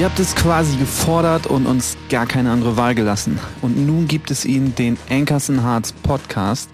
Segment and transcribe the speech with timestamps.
[0.00, 3.38] Ihr habt es quasi gefordert und uns gar keine andere Wahl gelassen.
[3.60, 6.70] Und nun gibt es Ihnen den Anchors Hearts Podcast.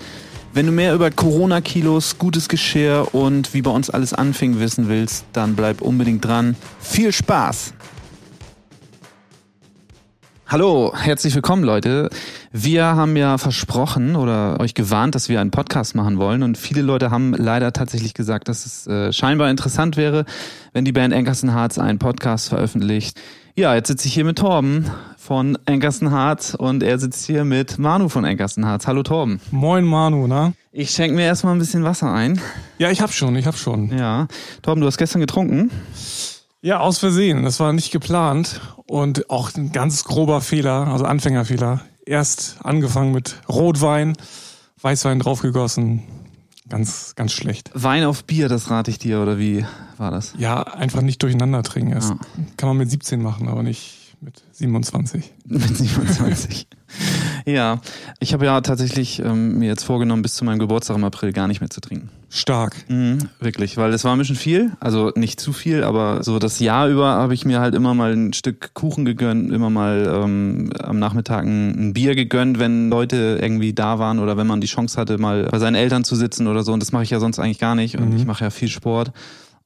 [0.54, 5.24] Wenn du mehr über Corona-Kilos, gutes Geschirr und wie bei uns alles anfing wissen willst,
[5.32, 6.54] dann bleib unbedingt dran.
[6.78, 7.74] Viel Spaß!
[10.48, 12.08] Hallo, herzlich willkommen Leute.
[12.52, 16.82] Wir haben ja versprochen oder euch gewarnt, dass wir einen Podcast machen wollen und viele
[16.82, 20.24] Leute haben leider tatsächlich gesagt, dass es äh, scheinbar interessant wäre,
[20.72, 23.20] wenn die Band Ankerson Hearts einen Podcast veröffentlicht.
[23.56, 27.80] Ja, jetzt sitze ich hier mit Torben von Ankerson Hearts und er sitzt hier mit
[27.80, 28.86] Manu von Ankerson Hearts.
[28.86, 29.40] Hallo Torben.
[29.50, 30.52] Moin Manu, na?
[30.70, 32.40] Ich schenke mir erstmal ein bisschen Wasser ein.
[32.78, 33.98] Ja, ich hab schon, ich hab schon.
[33.98, 34.28] Ja.
[34.62, 35.72] Torben, du hast gestern getrunken?
[36.66, 37.44] Ja, aus Versehen.
[37.44, 41.82] Das war nicht geplant und auch ein ganz grober Fehler, also Anfängerfehler.
[42.04, 44.14] Erst angefangen mit Rotwein,
[44.82, 46.02] Weißwein draufgegossen.
[46.68, 47.70] Ganz, ganz schlecht.
[47.74, 49.64] Wein auf Bier, das rate ich dir, oder wie
[49.96, 50.34] war das?
[50.38, 51.92] Ja, einfach nicht durcheinander trinken.
[51.92, 52.18] Das Ja.
[52.56, 55.32] kann man mit 17 machen, aber nicht mit 27.
[55.44, 56.66] Mit 27.
[57.46, 57.80] ja,
[58.20, 61.48] ich habe ja tatsächlich ähm, mir jetzt vorgenommen, bis zu meinem Geburtstag im April gar
[61.48, 62.10] nicht mehr zu trinken.
[62.28, 62.76] Stark.
[62.88, 66.58] Mhm, wirklich, weil es war ein bisschen viel, also nicht zu viel, aber so das
[66.58, 70.70] Jahr über habe ich mir halt immer mal ein Stück Kuchen gegönnt, immer mal ähm,
[70.82, 74.66] am Nachmittag ein, ein Bier gegönnt, wenn Leute irgendwie da waren oder wenn man die
[74.66, 76.72] Chance hatte, mal bei seinen Eltern zu sitzen oder so.
[76.72, 77.96] Und das mache ich ja sonst eigentlich gar nicht.
[77.96, 78.16] Und Mhm.
[78.16, 79.12] ich mache ja viel Sport.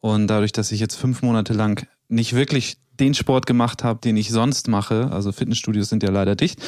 [0.00, 4.16] Und dadurch, dass ich jetzt fünf Monate lang nicht wirklich den Sport gemacht habe, den
[4.16, 6.60] ich sonst mache, also Fitnessstudios sind ja leider dicht,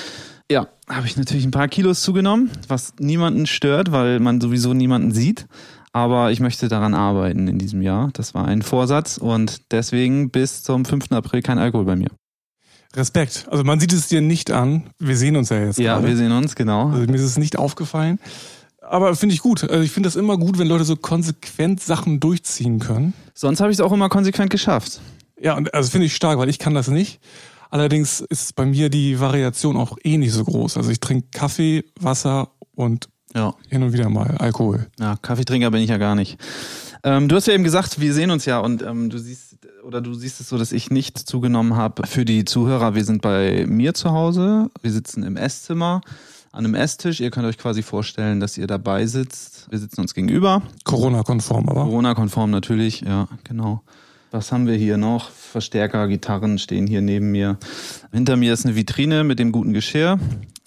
[0.53, 5.13] ja, habe ich natürlich ein paar Kilos zugenommen, was niemanden stört, weil man sowieso niemanden
[5.13, 5.47] sieht.
[5.95, 8.11] Aber ich möchte daran arbeiten in diesem Jahr.
[8.15, 11.13] Das war ein Vorsatz und deswegen bis zum 5.
[11.13, 12.09] April kein Alkohol bei mir.
[12.95, 13.47] Respekt.
[13.51, 14.91] Also man sieht es dir nicht an.
[14.99, 16.09] Wir sehen uns ja jetzt Ja, gerade.
[16.09, 16.89] wir sehen uns, genau.
[16.91, 18.19] Also mir ist es nicht aufgefallen.
[18.81, 19.63] Aber finde ich gut.
[19.65, 23.15] Also ich finde das immer gut, wenn Leute so konsequent Sachen durchziehen können.
[23.35, 25.01] Sonst habe ich es auch immer konsequent geschafft.
[25.41, 27.21] Ja, und also finde ich stark, weil ich kann das nicht.
[27.73, 30.77] Allerdings ist bei mir die Variation auch eh nicht so groß.
[30.77, 33.55] Also ich trinke Kaffee, Wasser und Ja.
[33.71, 34.89] hin und wieder mal Alkohol.
[35.01, 36.39] Ja, Kaffeetrinker bin ich ja gar nicht.
[37.03, 40.03] Ähm, du hast ja eben gesagt, wir sehen uns ja und ähm, du siehst oder
[40.03, 42.07] du siehst es so, dass ich nicht zugenommen habe.
[42.07, 46.03] Für die Zuhörer, wir sind bei mir zu Hause, wir sitzen im Esszimmer
[46.53, 47.21] an einem Esstisch.
[47.21, 49.67] Ihr könnt euch quasi vorstellen, dass ihr dabei sitzt.
[49.71, 50.61] Wir sitzen uns gegenüber.
[50.85, 51.85] Corona-konform, aber.
[51.85, 53.81] Corona-konform natürlich, ja, genau.
[54.33, 55.29] Was haben wir hier noch?
[55.29, 57.59] Verstärker, Gitarren stehen hier neben mir.
[58.13, 60.19] Hinter mir ist eine Vitrine mit dem guten Geschirr.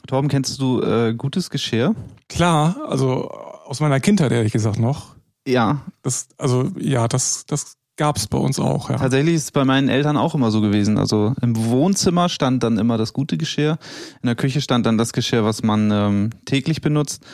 [0.05, 1.95] Torben, kennst du äh, gutes Geschirr?
[2.29, 3.27] Klar, also
[3.65, 5.15] aus meiner Kindheit ehrlich gesagt noch.
[5.47, 8.97] Ja, Das, also ja, das, das gab's bei uns auch, ja.
[8.97, 10.99] Tatsächlich ist es bei meinen Eltern auch immer so gewesen.
[10.99, 13.79] Also im Wohnzimmer stand dann immer das gute Geschirr,
[14.21, 17.25] in der Küche stand dann das Geschirr, was man ähm, täglich benutzt.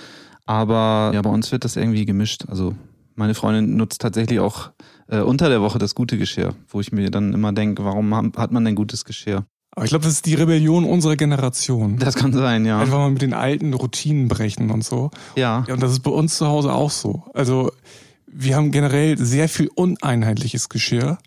[0.46, 2.46] Aber ja, bei uns wird das irgendwie gemischt.
[2.48, 2.74] Also
[3.16, 4.72] meine Freundin nutzt tatsächlich auch
[5.12, 8.52] äh, unter der Woche das gute Geschirr, wo ich mir dann immer denke, warum hat
[8.52, 9.46] man denn gutes Geschirr?
[9.74, 11.98] Aber ich glaube, das ist die Rebellion unserer Generation.
[11.98, 12.80] Das kann sein, ja.
[12.80, 15.12] Einfach mal mit den alten Routinen brechen und so.
[15.36, 17.24] Ja, Ja, und das ist bei uns zu Hause auch so.
[17.34, 17.72] Also
[18.28, 21.20] wir haben generell sehr viel uneinheitliches Geschirr.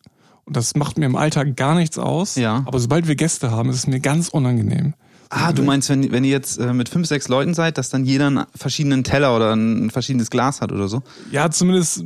[0.45, 2.37] Und das macht mir im Alltag gar nichts aus.
[2.37, 2.65] Ja.
[2.67, 4.95] Aber sobald wir Gäste haben, ist es mir ganz unangenehm.
[5.31, 8.05] Ah, du meinst, wenn, wenn ihr jetzt äh, mit fünf, sechs Leuten seid, dass dann
[8.05, 11.03] jeder einen verschiedenen Teller oder ein verschiedenes Glas hat oder so?
[11.33, 12.05] Ja, zumindest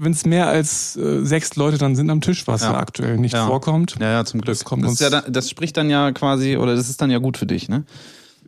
[0.00, 2.78] wenn es mehr als äh, sechs Leute dann sind am Tisch, was ja, Ja.
[2.78, 3.46] aktuell nicht Ja.
[3.46, 3.96] vorkommt.
[4.00, 4.54] Ja, ja, zum Glück.
[4.56, 7.18] Das kommt das, uns- ja das spricht dann ja quasi, oder das ist dann ja
[7.18, 7.84] gut für dich, ne?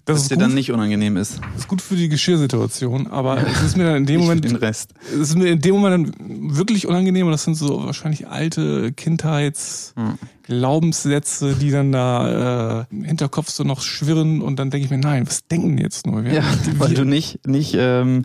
[0.07, 1.41] Das Dass ist dir gut, dann nicht unangenehm ist.
[1.59, 4.95] ist gut für die Geschirrsituation, aber es ist mir dann in dem Moment den Rest.
[5.13, 8.93] es ist mir in dem Moment dann wirklich unangenehm und das sind so wahrscheinlich alte
[8.93, 10.15] Kindheits Hm.
[10.49, 15.25] Die dann da äh, im Hinterkopf so noch schwirren und dann denke ich mir, nein,
[15.29, 16.25] was denken jetzt nur?
[16.25, 16.43] Wir- Ja,
[16.79, 18.23] weil wir- du nicht, nicht, ähm,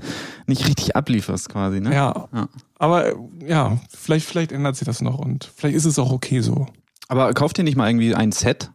[0.48, 1.94] nicht richtig ablieferst quasi, ne?
[1.94, 2.28] ja.
[2.34, 2.48] Ja.
[2.78, 3.14] Aber
[3.46, 6.68] ja, vielleicht, vielleicht ändert sich das noch und vielleicht ist es auch okay so.
[7.08, 8.72] Aber kauft ihr nicht mal irgendwie ein Set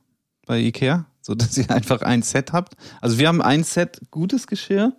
[0.46, 1.06] bei Ikea?
[1.20, 2.74] So, dass ihr einfach ein Set habt?
[3.00, 4.94] Also wir haben ein Set gutes Geschirr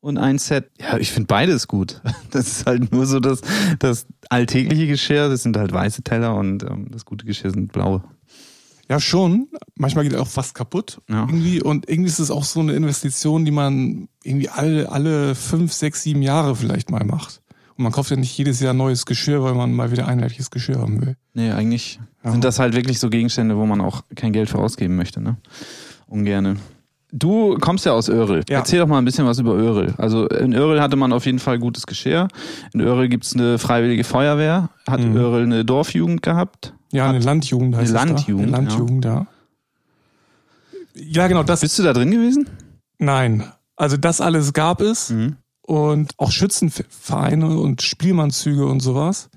[0.00, 2.00] und ein Set, ja, ich finde beides gut.
[2.30, 3.40] Das ist halt nur so das,
[3.78, 8.02] das alltägliche Geschirr, das sind halt weiße Teller und ähm, das gute Geschirr sind blaue.
[8.88, 9.48] Ja, schon.
[9.76, 11.22] Manchmal geht auch was kaputt Ja.
[11.22, 15.72] irgendwie und irgendwie ist es auch so eine Investition, die man irgendwie alle, alle fünf,
[15.72, 17.40] sechs, sieben Jahre vielleicht mal macht.
[17.76, 20.78] Und man kauft ja nicht jedes Jahr neues Geschirr, weil man mal wieder einheitliches Geschirr
[20.80, 21.16] haben will.
[21.34, 22.32] Nee, eigentlich Ja.
[22.32, 25.36] sind das halt wirklich so Gegenstände, wo man auch kein Geld für ausgeben möchte, ne?
[26.06, 26.56] Ungerne.
[27.12, 28.42] Du kommst ja aus Öhrel.
[28.48, 28.58] Ja.
[28.58, 29.94] Erzähl doch mal ein bisschen was über Öhrel.
[29.98, 32.28] Also in Öhrel hatte man auf jeden Fall gutes Geschirr.
[32.74, 34.70] In Öhrel gibt's eine freiwillige Feuerwehr.
[34.88, 35.16] Hat Mhm.
[35.16, 36.74] Öhrel eine Dorfjugend gehabt?
[36.92, 38.58] Ja, eine Landjugend heißt Eine es Landjugend, Da.
[38.58, 39.26] Eine Landjugend, ja.
[40.94, 41.60] Ja, genau, das.
[41.60, 42.48] Bist du da drin gewesen?
[42.98, 43.44] Nein.
[43.76, 45.36] Also das alles gab es Mhm.
[45.66, 49.28] Und auch Schützenvereine und Spielmannzüge und sowas.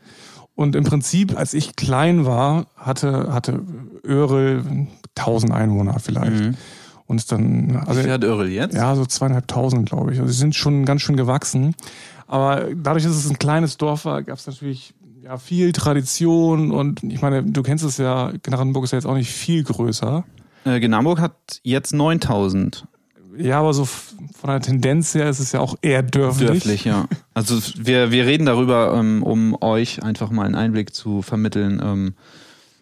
[0.56, 3.62] Und im Prinzip, als ich klein war, hatte, hatte
[4.06, 6.44] Öhrel 1000 Einwohner vielleicht.
[6.44, 6.56] Mhm.
[7.08, 8.76] Und dann, Wie also, viel hat Öhrl jetzt?
[8.76, 10.20] ja, so zweieinhalbtausend, glaube ich.
[10.20, 11.76] Also sie sind schon ganz schön gewachsen.
[12.28, 14.94] Aber dadurch, dass es ein kleines Dorf war, gab es natürlich
[15.24, 19.16] ja, viel Tradition und ich meine, du kennst es ja, Gnarrenburg ist ja jetzt auch
[19.16, 20.24] nicht viel größer.
[20.66, 21.34] Äh, Gnarrenburg hat
[21.64, 22.86] jetzt 9000
[23.40, 26.50] Ja, aber so von der Tendenz her ist es ja auch eher dörflich.
[26.50, 27.06] dörflich, ja.
[27.34, 32.16] Also wir, wir reden darüber, ähm, um euch einfach mal einen Einblick zu vermitteln, ähm,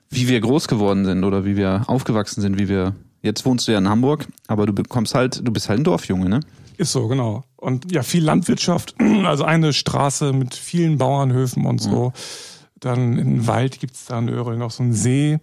[0.10, 2.96] wie wir groß geworden sind oder wie wir aufgewachsen sind, wie wir.
[3.22, 6.30] Jetzt wohnst du ja in Hamburg, aber du bekommst halt, du bist halt ein Dorfjunge,
[6.30, 6.40] ne?
[6.78, 7.44] Ist so, genau.
[7.56, 8.96] Und ja, viel Landwirtschaft,
[9.26, 12.14] also eine Straße mit vielen Bauernhöfen und so.
[12.80, 15.40] Dann im Wald gibt's da in Öhrl noch so einen See.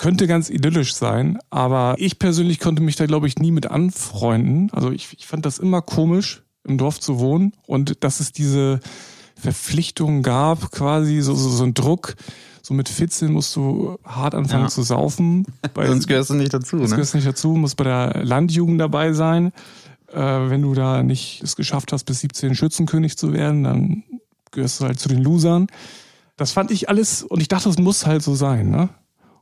[0.00, 4.70] Könnte ganz idyllisch sein, aber ich persönlich konnte mich da, glaube ich, nie mit anfreunden.
[4.72, 8.80] Also ich, ich fand das immer komisch, im Dorf zu wohnen und dass es diese
[9.36, 12.14] Verpflichtung gab, quasi so, so, so ein Druck.
[12.62, 14.68] So mit 14 musst du hart anfangen Ja.
[14.68, 15.44] zu saufen.
[15.74, 16.96] Bei, Sonst gehörst du nicht dazu, das ne?
[16.96, 19.52] gehörst nicht dazu, musst bei der Landjugend dabei sein.
[20.12, 24.02] Äh, wenn du da nicht es geschafft hast, bis 17 Schützenkönig zu werden, dann
[24.50, 25.66] gehörst du halt zu den Losern.
[26.38, 28.88] Das fand ich alles, und ich dachte, das muss halt so sein, ne?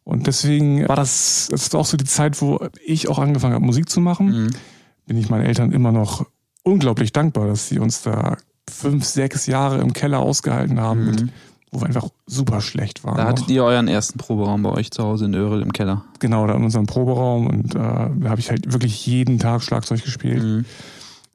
[0.09, 3.67] Und deswegen war das, das ist auch so die Zeit, wo ich auch angefangen habe,
[3.67, 4.45] Musik zu machen.
[4.45, 4.51] Mhm.
[5.07, 6.25] Bin ich meinen Eltern immer noch
[6.63, 8.39] unglaublich dankbar, dass sie uns da
[8.71, 11.27] fünf, sechs Jahre im Keller ausgehalten haben, mit,
[11.71, 13.13] wo wir einfach super schlecht waren.
[13.13, 13.17] Mhm.
[13.19, 13.31] Da noch.
[13.33, 16.07] hattet ihr euren ersten Proberaum bei euch zu Hause in Öhrl im Keller.
[16.21, 20.03] Genau, da in unserem Proberaum und äh, da habe ich halt wirklich jeden Tag Schlagzeug
[20.03, 20.43] gespielt.
[20.43, 20.65] Mhm.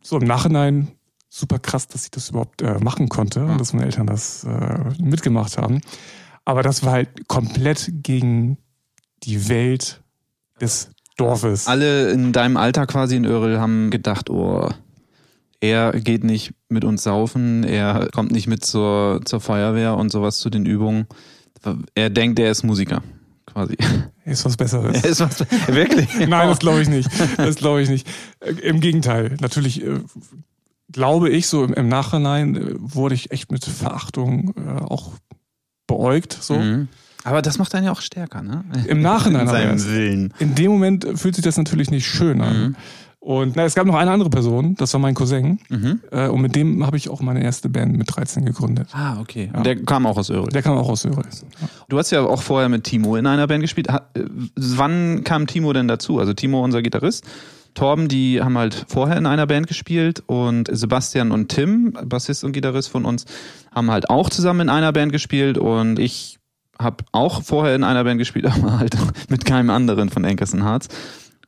[0.01, 0.87] So im Nachhinein
[1.29, 4.79] super krass, dass ich das überhaupt äh, machen konnte und dass meine Eltern das äh,
[4.99, 5.81] mitgemacht haben.
[6.45, 8.57] Aber das war halt komplett gegen
[9.23, 10.01] die Welt
[10.59, 11.67] des Dorfes.
[11.67, 14.69] Alle in deinem Alter quasi in Öhrl haben gedacht, oh,
[15.61, 20.39] er geht nicht mit uns saufen, er kommt nicht mit zur, zur Feuerwehr und sowas
[20.39, 21.07] zu den Übungen.
[21.95, 23.01] Er denkt, er ist Musiker,
[23.45, 23.77] quasi.
[24.25, 25.03] Ist was Besseres.
[25.03, 26.09] Er ist was, wirklich?
[26.27, 27.09] Nein, das glaube ich nicht.
[27.37, 28.07] Das glaube ich nicht.
[28.39, 29.35] Äh, Im Gegenteil.
[29.39, 29.99] Natürlich äh,
[30.91, 35.13] glaube ich, so im, im Nachhinein äh, wurde ich echt mit Verachtung äh, auch
[35.97, 36.37] beäugt.
[36.41, 36.55] So.
[36.55, 36.87] Mhm.
[37.23, 38.63] Aber das macht einen ja auch stärker, ne?
[38.87, 39.85] Im Nachhinein In aber seinem.
[39.85, 40.33] Willen.
[40.39, 42.57] In dem Moment fühlt sich das natürlich nicht schön an.
[42.61, 42.75] Mhm.
[43.21, 45.57] Und na, es gab noch eine andere Person, das war mein Cousin.
[45.69, 46.01] Mhm.
[46.11, 48.89] Äh, und mit dem habe ich auch meine erste Band mit 13 gegründet.
[48.91, 49.49] Ah, okay.
[49.53, 50.49] Und der kam auch aus Öhrl.
[50.49, 51.27] Der kam auch aus Österreich.
[51.87, 53.87] Du hast ja auch vorher mit Timo in einer Band gespielt.
[53.87, 54.23] Ha- äh,
[54.57, 56.19] wann kam Timo denn dazu?
[56.19, 57.23] Also Timo, unser Gitarrist.
[57.73, 62.51] Torben, die haben halt vorher in einer Band gespielt und Sebastian und Tim, Bassist und
[62.51, 63.25] Gitarrist von uns,
[63.73, 66.39] haben halt auch zusammen in einer Band gespielt und ich
[66.79, 68.95] habe auch vorher in einer Band gespielt, aber halt
[69.29, 70.87] mit keinem anderen von Ankerson Hearts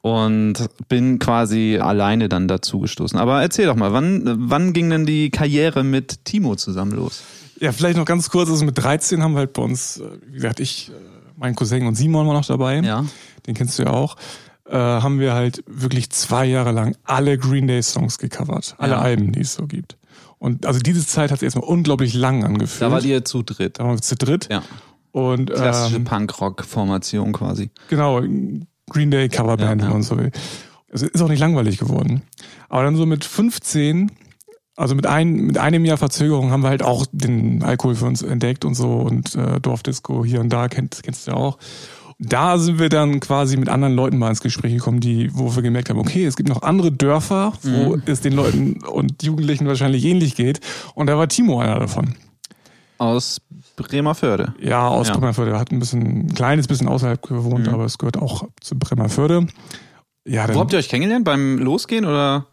[0.01, 3.17] und bin quasi alleine dann dazu gestoßen.
[3.17, 7.23] Aber erzähl doch mal, wann, wann ging denn die Karriere mit Timo zusammen los?
[7.59, 10.33] Ja, vielleicht noch ganz kurz, also mit 13 haben wir halt bei uns, äh, wie
[10.33, 10.93] gesagt, ich, äh,
[11.37, 12.81] mein Cousin und Simon war noch dabei.
[12.81, 13.05] Ja.
[13.47, 14.15] Den kennst du ja auch.
[14.67, 18.75] Äh, haben wir halt wirklich zwei Jahre lang alle Green Day Songs gecovert.
[18.79, 18.99] Alle Ja.
[19.01, 19.97] Alben, die es so gibt.
[20.39, 22.81] Und also diese Zeit hat sich erstmal unglaublich lang angefühlt.
[22.81, 23.79] Da wart ihr zu dritt.
[23.79, 24.47] da waren wir zu dritt.
[24.51, 24.63] Ja.
[25.11, 27.69] Und Klassische ähm, Punkrock-Formation quasi.
[27.89, 28.21] Genau,
[28.89, 29.93] Green Day Coverband, Ja, ja.
[29.93, 30.31] wenn man so will.
[30.89, 32.21] Es ist auch nicht langweilig geworden.
[32.69, 34.11] Aber dann so mit 15,
[34.75, 38.21] also mit, ein, mit einem Jahr Verzögerung haben wir halt auch den Alkohol für uns
[38.21, 41.57] entdeckt und so und äh, Dorfdisco hier und da, kennt, kennst du ja auch.
[42.17, 45.61] Da sind wir dann quasi mit anderen Leuten mal ins Gespräch gekommen, die, wo wir
[45.61, 50.05] gemerkt haben, okay, es gibt noch andere Dörfer, wo es den Leuten und Jugendlichen wahrscheinlich
[50.05, 50.61] ähnlich geht.
[50.93, 52.15] Und da war Timo einer davon.
[52.97, 53.41] Aus
[53.75, 54.53] Bremerförde.
[54.61, 55.15] Ja, aus Ja.
[55.17, 55.51] Bremerförde.
[55.51, 57.73] Er hat ein bisschen, ein kleines bisschen außerhalb gewohnt, Mhm.
[57.73, 59.47] aber es gehört auch zu Bremerförde.
[60.25, 61.25] Ja, Wo habt ihr euch kennengelernt?
[61.25, 62.45] Beim Losgehen oder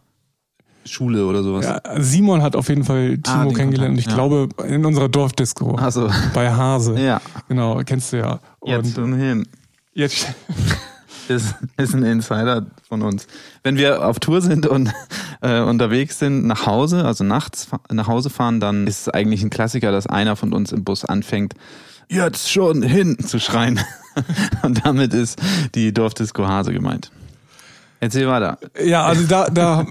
[0.85, 1.65] Schule oder sowas?
[1.65, 3.93] ja, Simon hat auf jeden Fall Timo Ah, kennengelernt.
[3.93, 4.45] Und ich Kontakt, ja.
[4.47, 6.99] glaube, in unserer Dorfdisco Also, bei Hase.
[6.99, 7.21] ja.
[7.47, 8.39] Genau, kennst du ja.
[8.59, 9.47] Und Jetzt zum Hin.
[9.93, 10.27] jetzt,
[11.29, 13.27] Ist, ist ein Insider von uns.
[13.63, 14.91] Wenn wir auf Tour sind und
[15.41, 19.49] äh, unterwegs sind nach Hause, also nachts nach Hause fahren, dann ist es eigentlich ein
[19.49, 21.53] Klassiker, dass einer von uns im Bus anfängt,
[22.09, 23.79] jetzt schon hin zu schreien.
[24.63, 25.39] Und damit ist
[25.75, 27.09] die Dorfdisco Hase gemeint.
[28.03, 28.59] Erzähl weiter.
[28.83, 29.85] ja, also da, da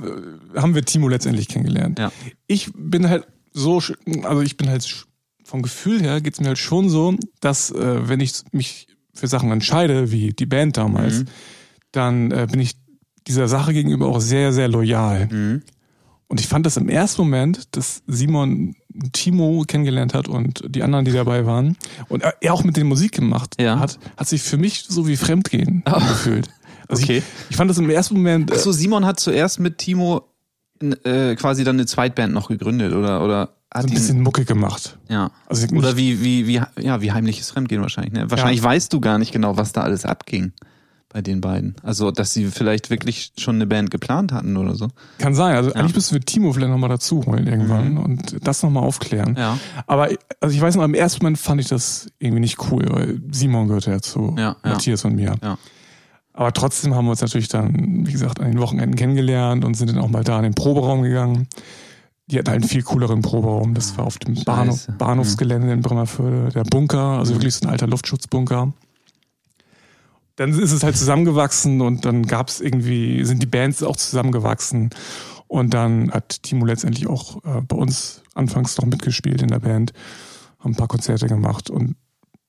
[0.57, 1.99] haben wir Timo letztendlich kennengelernt.
[1.99, 2.12] Ja.
[2.47, 3.81] Ich bin halt so,
[4.23, 5.07] also ich bin halt
[5.45, 9.50] vom Gefühl her geht's mir halt schon so, dass äh, wenn ich mich für Sachen
[9.50, 11.25] entscheide, wie die Band damals, Mhm.
[11.92, 12.73] dann äh, bin ich
[13.26, 15.28] dieser Sache gegenüber auch sehr, sehr loyal.
[15.31, 15.62] Mhm.
[16.28, 18.75] Und ich fand das im ersten Moment, dass Simon
[19.12, 21.76] Timo kennengelernt hat und die anderen, die dabei waren,
[22.09, 23.78] und er auch mit den Musik gemacht Ja.
[23.78, 26.49] hat, hat sich für mich so wie Fremdgehen angefühlt.
[26.92, 27.18] Also Okay.
[27.18, 28.50] ich, ich fand das im ersten Moment.
[28.50, 30.22] äh, Ach so, Simon hat zuerst mit Timo
[31.04, 34.44] äh, quasi dann eine Zweitband noch gegründet oder oder hat so ein ihn- bisschen Mucke
[34.44, 34.99] gemacht.
[35.08, 35.30] Ja.
[35.46, 38.12] Also Oder wie, wie, wie, ja, wie heimliches Fremdgehen wahrscheinlich.
[38.12, 38.30] Ne?
[38.30, 40.52] Wahrscheinlich weißt du gar nicht genau, was da alles abging
[41.08, 41.76] bei den beiden.
[41.82, 44.88] Also, dass sie vielleicht wirklich schon eine Band geplant hatten oder so.
[45.18, 45.54] Kann sein.
[45.56, 49.32] Also eigentlich müssen wir Timo vielleicht nochmal dazu holen irgendwann und das nochmal aufklären.
[49.32, 49.37] Mhm.
[49.38, 49.58] Ja.
[49.87, 50.08] Aber
[50.40, 53.68] also ich weiß noch, im ersten Moment fand ich das irgendwie nicht cool, weil Simon
[53.68, 54.70] gehörte ja zu Ja, ja.
[54.70, 55.34] Matthias und mir.
[55.42, 55.58] Ja.
[56.34, 59.90] Aber trotzdem haben wir uns natürlich dann, wie gesagt, an den Wochenenden kennengelernt und sind
[59.90, 61.46] dann auch mal da in den Proberaum gegangen.
[62.26, 63.74] Die hatten halt einen viel cooleren Proberaum.
[63.74, 64.92] Das war auf dem Bahnhof, Scheiße.
[64.92, 68.72] Bahnhofsgelände in Bremerförde, der Bunker, also wirklich so ein alter Luftschutzbunker.
[70.36, 74.90] Dann ist es halt zusammengewachsen und dann gab es irgendwie, sind die Bands auch zusammengewachsen.
[75.46, 79.92] Und dann hat Timo letztendlich auch äh, bei uns anfangs noch mitgespielt in der Band,
[80.60, 81.96] haben ein paar Konzerte gemacht und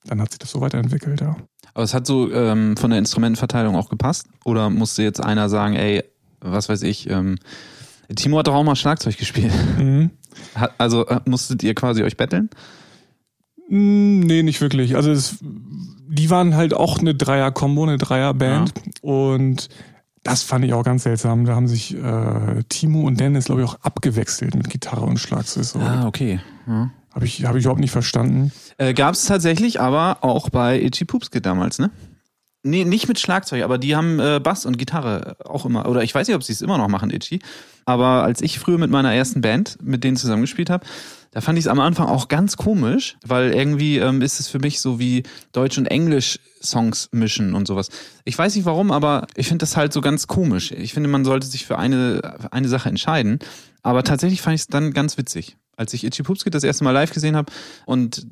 [0.06, 1.36] dann hat sich das so weiterentwickelt, ja.
[1.74, 4.28] Aber es hat so ähm, von der Instrumentenverteilung auch gepasst?
[4.46, 6.04] Oder musste jetzt einer sagen, ey,
[6.42, 7.38] was weiß ich, ähm,
[8.16, 9.54] Timo hat doch auch mal Schlagzeug gespielt.
[9.78, 10.12] Mhm.
[10.56, 12.50] Hat, also äh, musstet ihr quasi euch betteln?
[13.70, 14.96] Mm, Nee, nicht wirklich.
[14.96, 18.74] Also es, die waren halt auch eine Dreier-Kombo, eine Dreier-Band.
[19.02, 19.70] Und
[20.24, 21.46] das fand ich auch ganz seltsam.
[21.46, 25.66] Da haben sich äh, Timo und Dennis, glaube ich, auch abgewechselt mit Gitarre und Schlagzeug.
[25.82, 26.40] Ah, okay.
[26.66, 26.92] Ja.
[27.14, 28.52] Habe ich, hab ich überhaupt nicht verstanden.
[28.78, 31.92] Äh, Gab es tatsächlich aber auch bei Itchy Poopske damals, ne?
[32.66, 35.88] Nee, nicht mit Schlagzeug, aber die haben äh, Bass und Gitarre auch immer.
[35.90, 37.40] Oder ich weiß nicht, ob sie es immer noch machen, Itchy.
[37.84, 40.86] Aber als ich früher mit meiner ersten Band mit denen zusammengespielt habe,
[41.32, 44.60] da fand ich es am Anfang auch ganz komisch, weil irgendwie ähm, ist es für
[44.60, 47.90] mich so wie Deutsch und Englisch Songs mischen und sowas.
[48.24, 50.72] Ich weiß nicht warum, aber ich finde das halt so ganz komisch.
[50.72, 53.40] Ich finde, man sollte sich für eine, für eine Sache entscheiden.
[53.82, 55.58] Aber tatsächlich fand ich es dann ganz witzig.
[55.76, 57.52] Als ich Itchy Pupski das erste Mal live gesehen habe
[57.86, 58.26] und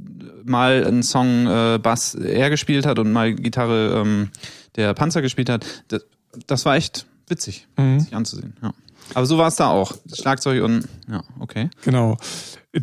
[0.45, 4.29] mal einen Song äh, Bass er gespielt hat und mal Gitarre ähm,
[4.75, 6.05] der Panzer gespielt hat, das,
[6.47, 7.99] das war echt witzig, Mhm.
[7.99, 8.55] sich anzusehen.
[8.61, 8.73] Ja.
[9.13, 9.93] Aber so war es da auch.
[10.13, 11.69] Schlagzeug und ja, okay.
[11.83, 12.17] Genau.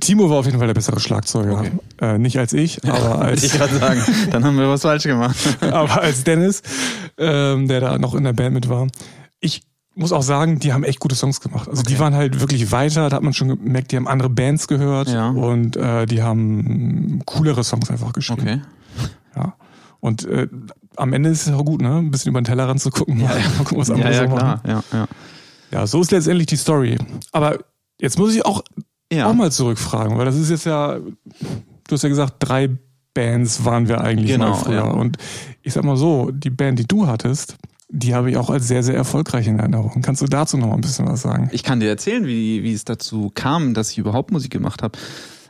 [0.01, 1.61] Timo war auf jeden Fall der bessere Schlagzeuger.
[1.61, 1.73] Okay.
[2.01, 5.37] Äh, nicht als ich, aber ich als, gerade sagen, dann haben wir was falsch gemacht.
[5.61, 6.63] aber als Dennis,
[7.17, 8.89] ähm, der da noch in der Band mit war.
[9.41, 9.63] Ich
[9.99, 11.69] muss auch sagen, die haben echt gute Songs gemacht.
[11.69, 12.01] Also die Okay.
[12.03, 15.29] waren halt wirklich weiter, da hat man schon gemerkt, die haben andere Bands gehört Ja.
[15.31, 18.43] und äh, die haben coolere Songs einfach geschrieben.
[18.43, 18.61] Okay.
[19.37, 19.55] Ja.
[20.01, 20.49] Und äh,
[20.97, 21.97] am Ende ist es auch gut, ne?
[21.99, 23.21] Ein bisschen über den Tellerrand zu gucken.
[23.21, 24.63] Ja, Mal gucken, was Ja, andere ja, so klar.
[24.67, 25.07] Ja, ja.
[25.71, 26.97] Ja, so ist letztendlich die Story.
[27.33, 27.59] Aber
[28.01, 28.63] jetzt muss ich auch,
[29.13, 29.27] Ja.
[29.29, 32.71] auch mal zurückfragen, weil das ist jetzt ja, du hast ja gesagt, drei
[33.15, 34.75] Bands waren wir eigentlich Genau, mal früher.
[34.77, 34.85] ja.
[34.85, 35.17] Und
[35.63, 37.57] ich sag mal so, die Band, die du hattest,
[37.91, 40.03] die habe ich auch als sehr, sehr erfolgreich in Erinnerung.
[40.03, 41.49] Kannst du dazu noch mal ein bisschen was sagen?
[41.53, 44.99] Ich kann dir erzählen, wie, wie es dazu kam, dass ich überhaupt Musik gemacht habe.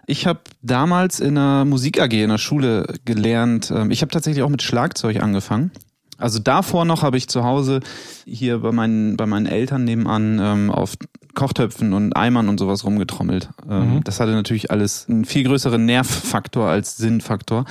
[0.06, 3.70] Ich habe damals in einer Musik AG in der Schule gelernt.
[3.74, 5.70] ähm, Ich habe tatsächlich auch mit Schlagzeug angefangen.
[6.16, 7.80] Also davor noch habe ich zu Hause
[8.24, 10.94] hier bei meinen, bei meinen Eltern nebenan ähm, auf
[11.34, 13.50] Kochtöpfen und Eimern und sowas rumgetrommelt.
[13.68, 14.04] Ähm, Mhm.
[14.04, 17.66] Das hatte natürlich alles einen viel größeren Nervfaktor als Sinnfaktor.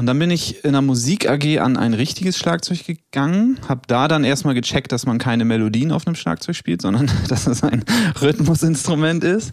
[0.00, 4.08] Und dann bin ich in der Musik AG an ein richtiges Schlagzeug gegangen, habe da
[4.08, 7.84] dann erstmal gecheckt, dass man keine Melodien auf einem Schlagzeug spielt, sondern dass es ein
[8.18, 9.52] Rhythmusinstrument ist.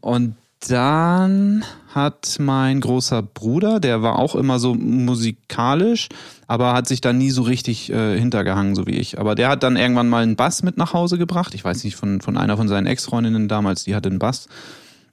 [0.00, 1.62] Und dann
[1.94, 6.08] hat mein großer Bruder, der war auch immer so musikalisch,
[6.46, 9.20] aber hat sich da nie so richtig äh, hintergehangen, so wie ich.
[9.20, 11.54] Aber der hat dann irgendwann mal einen Bass mit nach Hause gebracht.
[11.54, 14.48] Ich weiß nicht, von, von einer von seinen Ex-Freundinnen damals, die hatte einen Bass.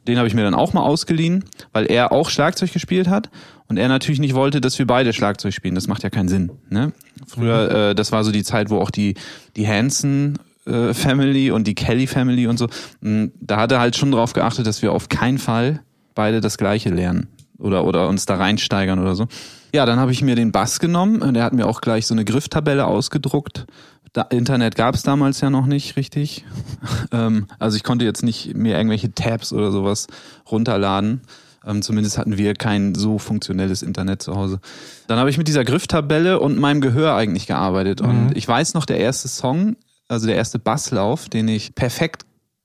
[0.08, 1.44] Den habe ich mir dann auch mal ausgeliehen,
[1.74, 3.30] weil er auch Schlagzeug gespielt hat
[3.70, 5.76] und er natürlich nicht wollte, dass wir beide Schlagzeug spielen.
[5.76, 6.52] Das macht ja keinen Sinn.
[6.70, 6.92] Ne?
[7.28, 9.14] Früher, äh, das war so die Zeit, wo auch die
[9.56, 12.68] die Hanson äh, Family und die Kelly Family und so,
[13.02, 15.82] mh, da hat er halt schon drauf geachtet, dass wir auf keinen Fall
[16.16, 17.28] beide das Gleiche lernen
[17.60, 19.28] oder oder uns da reinsteigern oder so.
[19.74, 22.16] Ja, dann habe ich mir den Bass genommen und er hat mir auch gleich so
[22.16, 23.68] eine Grifftabelle ausgedruckt.
[24.14, 26.44] Da, Internet gab es damals ja noch nicht richtig.
[27.12, 30.08] ähm, also ich konnte jetzt nicht mir irgendwelche Tabs oder sowas
[30.50, 31.22] runterladen.
[31.70, 34.60] Ähm, zumindest hatten wir kein so funktionelles Internet zu Hause.
[35.08, 38.02] Dann habe ich mit dieser Grifftabelle und meinem Gehör eigentlich gearbeitet.
[38.02, 39.76] Und ich weiß noch, der erste Song,
[40.08, 42.24] also der erste Basslauf, den ich perfekt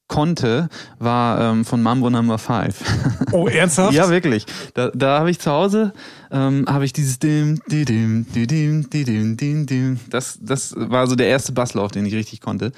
[0.09, 0.69] konnte,
[0.99, 3.33] war ähm, von Mambo Number 5.
[3.33, 3.93] Oh, ernsthaft?
[3.95, 4.47] Ja, wirklich.
[4.75, 5.93] Da, da habe ich zu Hause,
[6.31, 10.01] ähm, habe ich dieses dim, di, dim, di, dim, di, dim, dim, dim.
[10.11, 12.73] Das, das war so der erste Basslauf, den ich richtig konnte.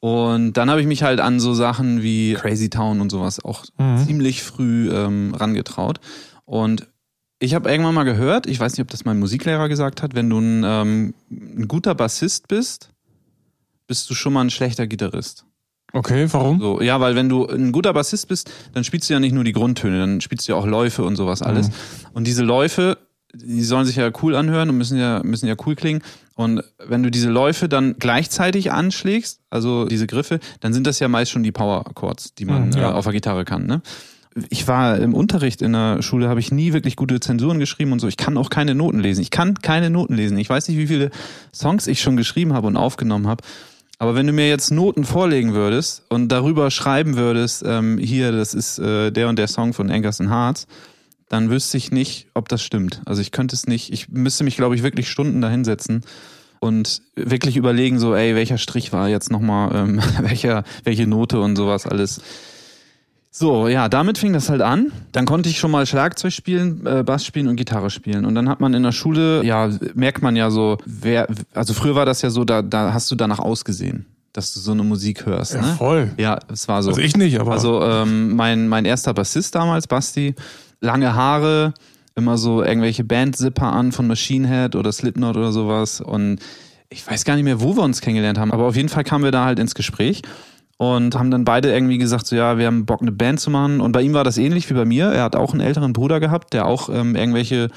[0.00, 3.64] Und dann habe ich mich halt an so Sachen wie Crazy Town und sowas auch
[3.78, 3.98] Mhm.
[4.06, 5.98] ziemlich früh ähm, rangetraut.
[6.44, 6.86] Und
[7.40, 10.30] ich habe irgendwann mal gehört, ich weiß nicht, ob das mein Musiklehrer gesagt hat, wenn
[10.30, 12.90] du ein, ähm, ein guter Bassist bist,
[13.86, 15.44] bist du schon mal ein schlechter Gitarrist.
[15.92, 16.60] Okay, warum?
[16.60, 19.42] So, ja, weil wenn du ein guter Bassist bist, dann spielst du ja nicht nur
[19.44, 21.70] die Grundtöne, dann spielst du ja auch Läufe und sowas alles.
[22.12, 22.98] Und diese Läufe,
[23.34, 26.02] die sollen sich ja cool anhören und müssen ja, müssen ja cool klingen.
[26.34, 31.08] Und wenn du diese Läufe dann gleichzeitig anschlägst, also diese Griffe, dann sind das ja
[31.08, 32.90] meist schon die Power Chords, die man Mhm, ja.
[32.90, 33.66] äh, auf der Gitarre kann.
[33.66, 33.82] Ne?
[34.50, 37.98] ich war im Unterricht in der Schule, habe ich nie wirklich gute Zensuren geschrieben und
[37.98, 38.06] so.
[38.06, 39.20] Ich kann auch keine Noten lesen.
[39.20, 40.38] Ich kann keine Noten lesen.
[40.38, 41.10] Ich weiß nicht, wie viele
[41.52, 43.42] Songs ich schon geschrieben habe und aufgenommen habe.
[43.98, 48.54] Aber wenn du mir jetzt Noten vorlegen würdest und darüber schreiben würdest, ähm, hier, das
[48.54, 50.66] ist äh, der und der Song von Anchors and Hearts,
[51.28, 53.02] dann wüsste ich nicht, ob das stimmt.
[53.04, 56.02] Also ich könnte es nicht, ich müsste mich, glaube ich, wirklich Stunden dahinsetzen
[56.60, 61.56] und wirklich überlegen, so, ey, welcher Strich war jetzt nochmal, ähm, welcher, welche Note und
[61.56, 62.20] sowas alles.
[63.30, 64.90] So, ja, damit fing das halt an.
[65.12, 68.24] Dann konnte ich schon mal Schlagzeug spielen, äh, Bass spielen und Gitarre spielen.
[68.24, 71.94] Und dann hat man in der Schule, ja, merkt man ja so, wer, also früher
[71.94, 75.26] war das ja so, da, da hast du danach ausgesehen dass du so eine Musik
[75.26, 75.54] hörst.
[75.54, 75.74] Ja, ne?
[75.76, 76.10] voll.
[76.16, 76.90] Ja, es war so.
[76.90, 77.50] Also ich nicht, aber.
[77.50, 80.36] Also ähm, mein, mein erster Bassist damals, Basti,
[80.80, 81.74] lange Haare,
[82.14, 86.00] immer so irgendwelche Band-Zipper an von Machine Head oder Slipknot oder sowas.
[86.00, 86.40] Und
[86.90, 89.24] ich weiß gar nicht mehr, wo wir uns kennengelernt haben, aber auf jeden Fall kamen
[89.24, 90.22] wir da halt ins Gespräch
[90.78, 93.80] und haben dann beide irgendwie gesagt, so ja, wir haben Bock, eine Band zu machen.
[93.80, 95.06] Und bei ihm war das ähnlich wie bei mir.
[95.06, 97.68] Er hat auch einen älteren Bruder gehabt, der auch ähm, irgendwelche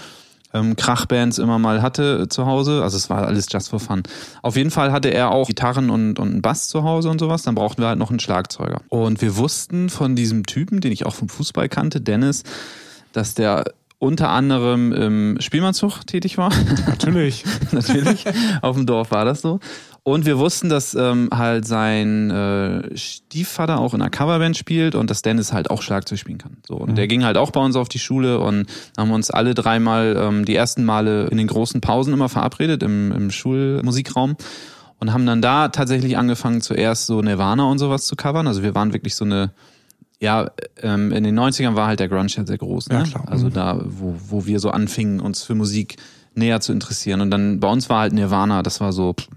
[0.53, 2.83] ähm, Krachbands immer mal hatte zu Hause.
[2.83, 4.03] Also es war alles just for fun.
[4.43, 7.41] Auf jeden Fall hatte er auch Gitarren und, und einen Bass zu Hause und sowas.
[7.41, 8.81] Dann brauchten wir halt noch einen Schlagzeuger.
[8.89, 12.43] Und wir wussten von diesem Typen, den ich auch vom Fußball kannte, Dennis,
[13.13, 13.65] dass der
[14.01, 16.51] unter anderem im Spielmannszug tätig war.
[16.87, 17.45] Natürlich.
[17.71, 18.25] Natürlich.
[18.63, 19.59] Auf dem Dorf war das so.
[20.03, 25.11] Und wir wussten, dass ähm, halt sein äh, Stiefvater auch in einer Coverband spielt und
[25.11, 26.57] dass Dennis halt auch Schlagzeug spielen kann.
[26.67, 26.95] So und mhm.
[26.95, 28.65] der ging halt auch bei uns auf die Schule und
[28.97, 33.11] haben uns alle dreimal ähm, die ersten Male in den großen Pausen immer verabredet im,
[33.11, 34.35] im Schulmusikraum
[34.99, 38.47] und haben dann da tatsächlich angefangen zuerst so Nirvana und sowas zu covern.
[38.47, 39.51] Also wir waren wirklich so eine
[40.21, 40.51] ja,
[40.81, 42.99] ähm, in den 90ern war halt der Grunge ja sehr groß, ne?
[42.99, 43.23] Ja, klar.
[43.27, 43.53] Also Mhm.
[43.53, 45.97] da, wo, wo wir so anfingen, uns für Musik
[46.35, 47.19] näher zu interessieren.
[47.21, 49.27] Und dann bei uns war halt Nirvana, das war so pff,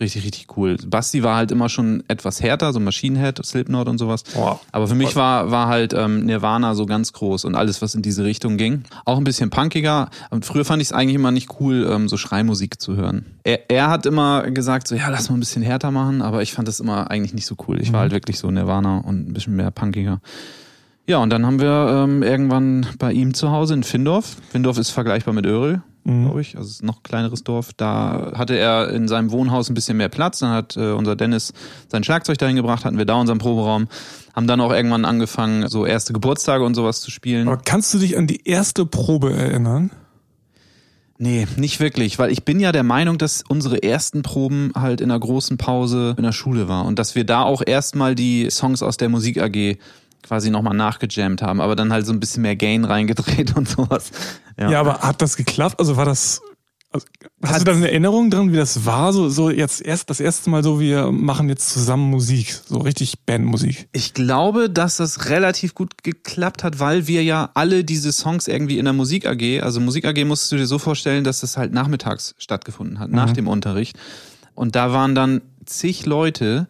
[0.00, 0.76] richtig, richtig cool.
[0.86, 4.24] Basti war halt immer schon etwas härter, so Machine Head, Slipknot und sowas.
[4.34, 4.60] Boah.
[4.72, 8.02] Aber für mich war, war halt ähm, Nirvana so ganz groß und alles, was in
[8.02, 8.84] diese Richtung ging.
[9.04, 10.10] Auch ein bisschen punkiger.
[10.30, 13.26] Und früher fand ich es eigentlich immer nicht cool, ähm, so Schreimusik zu hören.
[13.44, 16.52] Er, er hat immer gesagt, so ja, lass mal ein bisschen härter machen, aber ich
[16.52, 17.80] fand das immer eigentlich nicht so cool.
[17.80, 20.20] Ich war halt wirklich so Nirvana und ein bisschen mehr punkiger.
[21.06, 24.36] Ja, und dann haben wir ähm, irgendwann bei ihm zu Hause in Findorf.
[24.50, 26.26] Findorf ist vergleichbar mit Öhrel, Mhm.
[26.26, 26.56] glaube ich.
[26.56, 27.72] Also es ist noch ein kleineres Dorf.
[27.74, 30.38] Da hatte er in seinem Wohnhaus ein bisschen mehr Platz.
[30.38, 31.52] Dann hat äh, unser Dennis
[31.88, 33.88] sein Schlagzeug dahin gebracht, hatten wir da unseren Proberaum.
[34.34, 37.48] Haben dann auch irgendwann angefangen, so erste Geburtstage und sowas zu spielen.
[37.48, 39.90] Aber kannst du dich an die erste Probe erinnern?
[41.16, 45.12] Nee, nicht wirklich, weil ich bin ja der Meinung, dass unsere ersten Proben halt in
[45.12, 48.82] einer großen Pause in der Schule war und dass wir da auch erstmal die Songs
[48.82, 49.78] aus der Musik AG
[50.24, 54.10] quasi nochmal nachgejammt haben, aber dann halt so ein bisschen mehr Gain reingedreht und sowas.
[54.58, 54.80] Ja.
[54.80, 55.78] aber hat das geklappt?
[55.78, 56.40] Also war das.
[56.90, 57.06] Also,
[57.42, 59.12] hast Hat- du da eine Erinnerung dran, wie das war?
[59.12, 63.18] So, so jetzt erst das erste Mal so, wir machen jetzt zusammen Musik, so richtig
[63.26, 63.88] Bandmusik.
[63.90, 68.78] Ich glaube, dass das relativ gut geklappt hat, weil wir ja alle diese Songs irgendwie
[68.78, 71.72] in der Musik AG, also Musik AG musst du dir so vorstellen, dass das halt
[71.72, 73.98] nachmittags stattgefunden hat, nach dem Unterricht.
[74.54, 76.68] Und da waren dann zig Leute,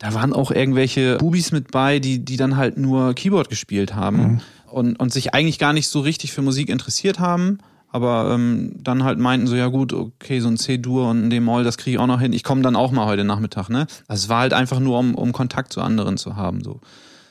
[0.00, 4.40] da waren auch irgendwelche Bubis mit bei, die, die dann halt nur Keyboard gespielt haben
[4.66, 7.58] und, und sich eigentlich gar nicht so richtig für Musik interessiert haben.
[7.92, 11.64] Aber ähm, dann halt meinten so, ja gut, okay, so ein C-Dur und ein D-Moll,
[11.64, 12.32] das kriege ich auch noch hin.
[12.32, 13.86] Ich komme dann auch mal heute Nachmittag, ne?
[14.06, 16.62] Also es war halt einfach nur, um, um Kontakt zu anderen zu haben.
[16.62, 16.80] so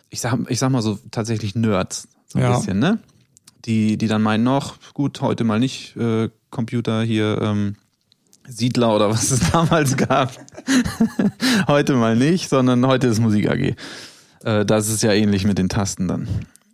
[0.10, 2.58] ich sag, ich sag mal so tatsächlich Nerds, so ein Ja.
[2.58, 3.00] bisschen, ne?
[3.66, 7.76] Die, die dann meinen, noch, gut, heute mal nicht äh, Computer hier, ähm,
[8.50, 10.32] Siedler oder was es damals gab.
[11.68, 13.76] heute mal nicht, sondern heute ist Musik AG.
[14.44, 16.28] Äh, das ist ja ähnlich mit den Tasten dann.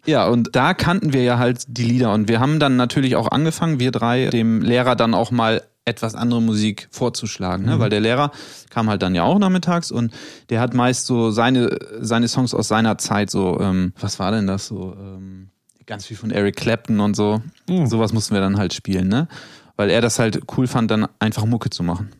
[0.05, 3.29] Ja, und da kannten wir ja halt die Lieder und wir haben dann natürlich auch
[3.31, 7.79] angefangen, wir drei, dem Lehrer dann auch mal etwas andere Musik vorzuschlagen, ne?
[7.79, 8.31] weil der Lehrer
[8.71, 10.11] kam halt dann ja auch nachmittags und
[10.49, 14.47] der hat meist so seine seine Songs aus seiner Zeit so, ähm, was war denn
[14.47, 15.49] das so, ähm,
[15.85, 17.85] ganz viel von Eric Clapton und so, Mhm.
[17.87, 19.27] sowas mussten wir dann halt spielen, ne,
[19.75, 22.11] weil er das halt cool fand, dann einfach Mucke zu machen.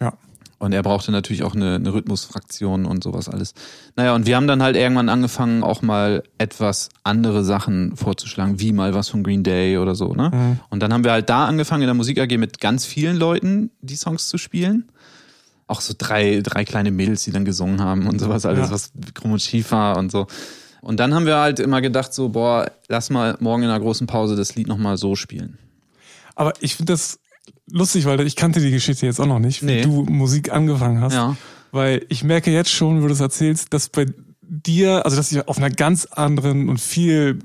[0.00, 0.14] Ja.
[0.58, 3.52] Und er brauchte natürlich auch eine, eine Rhythmusfraktion und sowas alles.
[3.96, 8.72] Naja, und wir haben dann halt irgendwann angefangen, auch mal etwas andere Sachen vorzuschlagen, wie
[8.72, 10.30] mal was von Green Day oder so, ne?
[10.32, 10.60] Mhm.
[10.70, 13.72] Und dann haben wir halt da angefangen, in der Musik AG mit ganz vielen Leuten
[13.80, 14.92] die Songs zu spielen.
[15.66, 18.70] Auch so drei, drei kleine Mädels, die dann gesungen haben und sowas alles, Ja.
[18.74, 20.28] was krumm und schief war und so.
[20.80, 24.06] Und dann haben wir halt immer gedacht, so, boah, lass mal morgen in einer großen
[24.06, 25.58] Pause das Lied nochmal so spielen.
[26.34, 27.18] Aber ich finde das
[27.70, 29.82] lustig, weil ich kannte die Geschichte jetzt auch noch nicht, wie Nee.
[29.82, 31.14] du Musik angefangen hast.
[31.14, 31.36] Ja.
[31.70, 34.06] Weil ich merke jetzt schon, wo du das erzählst, dass bei
[34.42, 37.38] dir, also dass ihr auf einer ganz anderen und viel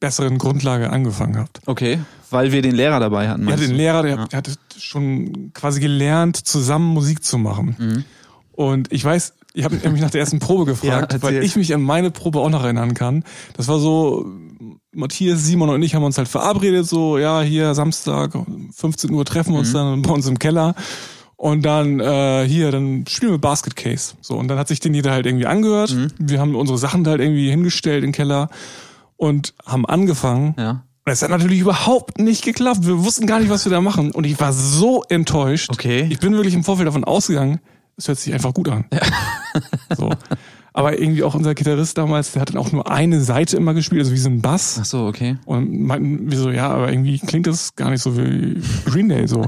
[0.00, 1.60] besseren Grundlage angefangen habt.
[1.66, 1.98] Okay.
[2.30, 3.46] Weil wir den Lehrer dabei hatten.
[3.46, 3.76] Hattet den du?
[3.76, 4.24] Lehrer, der, Ja.
[4.26, 7.76] der hatte schon quasi gelernt, zusammen Musik zu machen.
[7.78, 8.04] Mhm.
[8.52, 11.72] Und ich weiß, ich habe mich nach der ersten Probe gefragt, Ja, weil ich mich
[11.74, 13.24] an meine Probe auch noch erinnern kann.
[13.56, 14.26] Das war so
[14.98, 18.32] Matthias, Simon und ich haben uns halt verabredet, so, ja, hier Samstag,
[18.74, 19.74] 15 Uhr treffen wir uns mhm.
[19.74, 20.74] dann bei uns im Keller.
[21.36, 24.14] Und dann äh, hier, dann spielen wir Basket Case.
[24.20, 25.94] So, und dann hat sich den jeder halt irgendwie angehört.
[25.94, 26.08] Mhm.
[26.18, 28.48] Wir haben unsere Sachen halt irgendwie hingestellt im Keller
[29.16, 30.56] und haben angefangen.
[30.58, 30.82] Ja.
[31.04, 32.86] Es hat natürlich überhaupt nicht geklappt.
[32.86, 34.10] Wir wussten gar nicht, was wir da machen.
[34.10, 35.70] Und ich war so enttäuscht.
[35.70, 36.08] Okay.
[36.10, 37.60] Ich bin wirklich im Vorfeld davon ausgegangen,
[37.96, 38.84] es hört sich einfach gut an.
[38.92, 39.00] Ja.
[39.96, 40.10] So.
[40.72, 44.00] Aber irgendwie auch unser Gitarrist damals, der hat dann auch nur eine Seite immer gespielt,
[44.00, 44.78] also wie so ein Bass.
[44.80, 45.36] Ach so, okay.
[45.44, 49.26] Und meinten wir so, ja, aber irgendwie klingt das gar nicht so wie Green Day
[49.26, 49.46] so.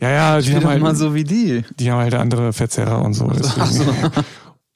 [0.00, 1.62] Ja, ja, die haben halt mal so wie die.
[1.78, 3.30] Die haben halt andere Verzerrer und so.
[3.30, 3.84] Ach so.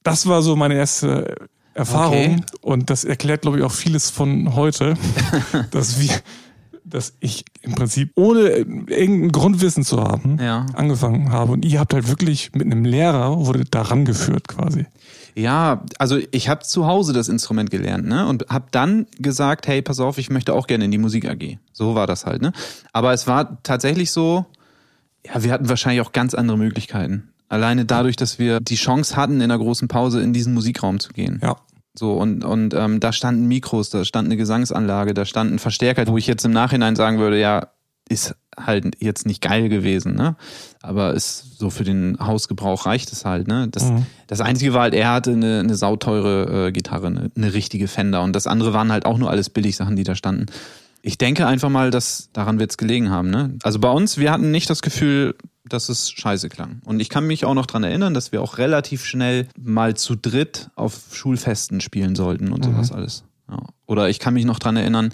[0.03, 1.35] Das war so meine erste
[1.75, 2.37] Erfahrung okay.
[2.63, 4.95] und das erklärt, glaube ich, auch vieles von heute,
[5.73, 6.13] dass wir,
[6.85, 10.65] dass ich im Prinzip ohne irgendein Grundwissen zu haben ja.
[10.75, 14.87] angefangen habe und ihr habt halt wirklich mit einem Lehrer wurde daran geführt quasi.
[15.37, 18.27] Ja, also ich habe zu Hause das Instrument gelernt, ne?
[18.27, 21.59] Und habe dann gesagt, hey, pass auf, ich möchte auch gerne in die Musik AG.
[21.73, 22.53] So war das halt, ne?
[22.95, 24.47] Aber es war tatsächlich so,
[25.27, 27.35] ja, wir hatten wahrscheinlich auch ganz andere Möglichkeiten.
[27.49, 31.13] Alleine dadurch, dass wir die Chance hatten, in der großen Pause in diesen Musikraum zu
[31.13, 31.39] gehen.
[31.43, 31.57] Ja.
[31.95, 36.07] So, und, und ähm, da standen Mikros, da stand eine Gesangsanlage, da stand ein Verstärker,
[36.07, 37.69] wo ich jetzt im Nachhinein sagen würde, ja,
[38.09, 40.37] ist halt jetzt nicht geil gewesen, ne?
[40.83, 43.69] Aber ist so für den Hausgebrauch reicht es halt, ne?
[43.71, 44.07] Das, mhm.
[44.27, 48.23] das Einzige war halt, er hatte eine, eine sauteure äh, Gitarre, eine, eine richtige Fender.
[48.23, 50.47] Und das andere waren halt auch nur alles Billigsachen, die da standen.
[51.03, 53.55] Ich denke einfach mal, dass daran wird es gelegen haben, ne?
[53.63, 55.35] Also bei uns, wir hatten nicht das Gefühl,
[55.69, 56.81] dass es scheiße klang.
[56.85, 60.15] Und ich kann mich auch noch dran erinnern, dass wir auch relativ schnell mal zu
[60.17, 62.73] dritt auf Schulfesten spielen sollten und mhm.
[62.73, 63.25] sowas alles.
[63.51, 63.59] Ja.
[63.87, 65.13] Oder ich kann mich noch dran erinnern,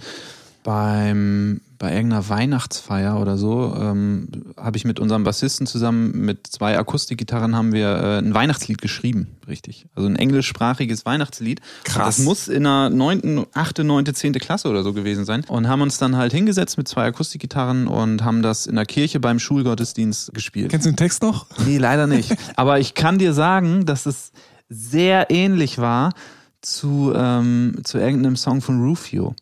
[0.62, 6.78] beim bei irgendeiner Weihnachtsfeier oder so ähm, habe ich mit unserem Bassisten zusammen mit zwei
[6.78, 9.86] Akustikgitarren haben wir äh, ein Weihnachtslied geschrieben, richtig.
[9.96, 11.60] Also ein englischsprachiges Weihnachtslied.
[11.82, 12.18] Krass.
[12.18, 15.44] Das muss in der neunten, achte, neunte, zehnte Klasse oder so gewesen sein.
[15.48, 19.18] Und haben uns dann halt hingesetzt mit zwei Akustikgitarren und haben das in der Kirche
[19.18, 20.70] beim Schulgottesdienst gespielt.
[20.70, 21.46] Kennst du den Text noch?
[21.66, 22.32] Nee, leider nicht.
[22.54, 24.30] Aber ich kann dir sagen, dass es
[24.68, 26.12] sehr ähnlich war
[26.60, 29.34] zu, ähm, zu irgendeinem Song von Rufio.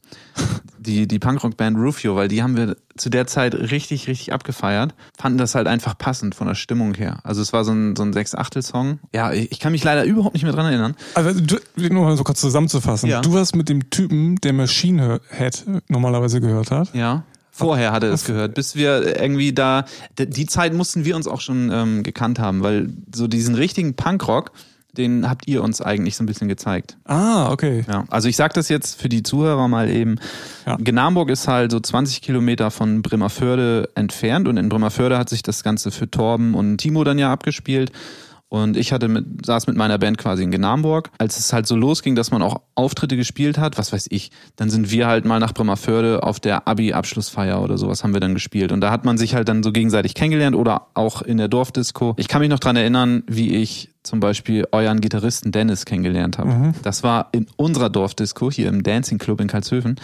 [0.82, 4.94] Die, die Punkrock-Band Rufio, weil die haben wir zu der Zeit richtig, richtig abgefeiert.
[5.18, 7.20] Fanden das halt einfach passend von der Stimmung her.
[7.22, 8.98] Also es war so ein, so ein Sechs-Achtel-Song.
[9.12, 10.96] Ja, ich, ich kann mich leider überhaupt nicht mehr dran erinnern.
[11.14, 13.10] Also du, nur mal so kurz zusammenzufassen.
[13.10, 13.20] Ja.
[13.20, 16.94] Du hast mit dem Typen, der Machine Head normalerweise gehört hat.
[16.94, 17.24] Ja.
[17.50, 19.84] Vorher hatte er es gehört, bis wir irgendwie da,
[20.18, 24.52] die Zeit mussten wir uns auch schon ähm, gekannt haben, weil so diesen richtigen Punkrock,
[24.96, 26.96] den habt ihr uns eigentlich so ein bisschen gezeigt.
[27.04, 27.84] Ah, okay.
[27.88, 30.16] Ja, also ich sag das jetzt für die Zuhörer mal eben.
[30.66, 30.76] Ja.
[30.76, 35.62] Gnarmburg ist halt so 20 Kilometer von Bremerförde entfernt und in Bremerförde hat sich das
[35.62, 37.92] Ganze für Torben und Timo dann ja abgespielt.
[38.50, 41.10] Und ich hatte mit, saß mit meiner Band quasi in Genarmburg.
[41.18, 44.70] Als es halt so losging, dass man auch Auftritte gespielt hat, was weiß ich, dann
[44.70, 48.72] sind wir halt mal nach Bremerförde auf der Abi-Abschlussfeier oder sowas haben wir dann gespielt.
[48.72, 52.14] Und da hat man sich halt dann so gegenseitig kennengelernt oder auch in der Dorfdisco.
[52.16, 56.50] Ich kann mich noch dran erinnern, wie ich zum Beispiel euren Gitarristen Dennis kennengelernt habe.
[56.50, 56.74] Mhm.
[56.82, 59.94] Das war in unserer Dorfdisco hier im Dancing Club in Karlshöfen.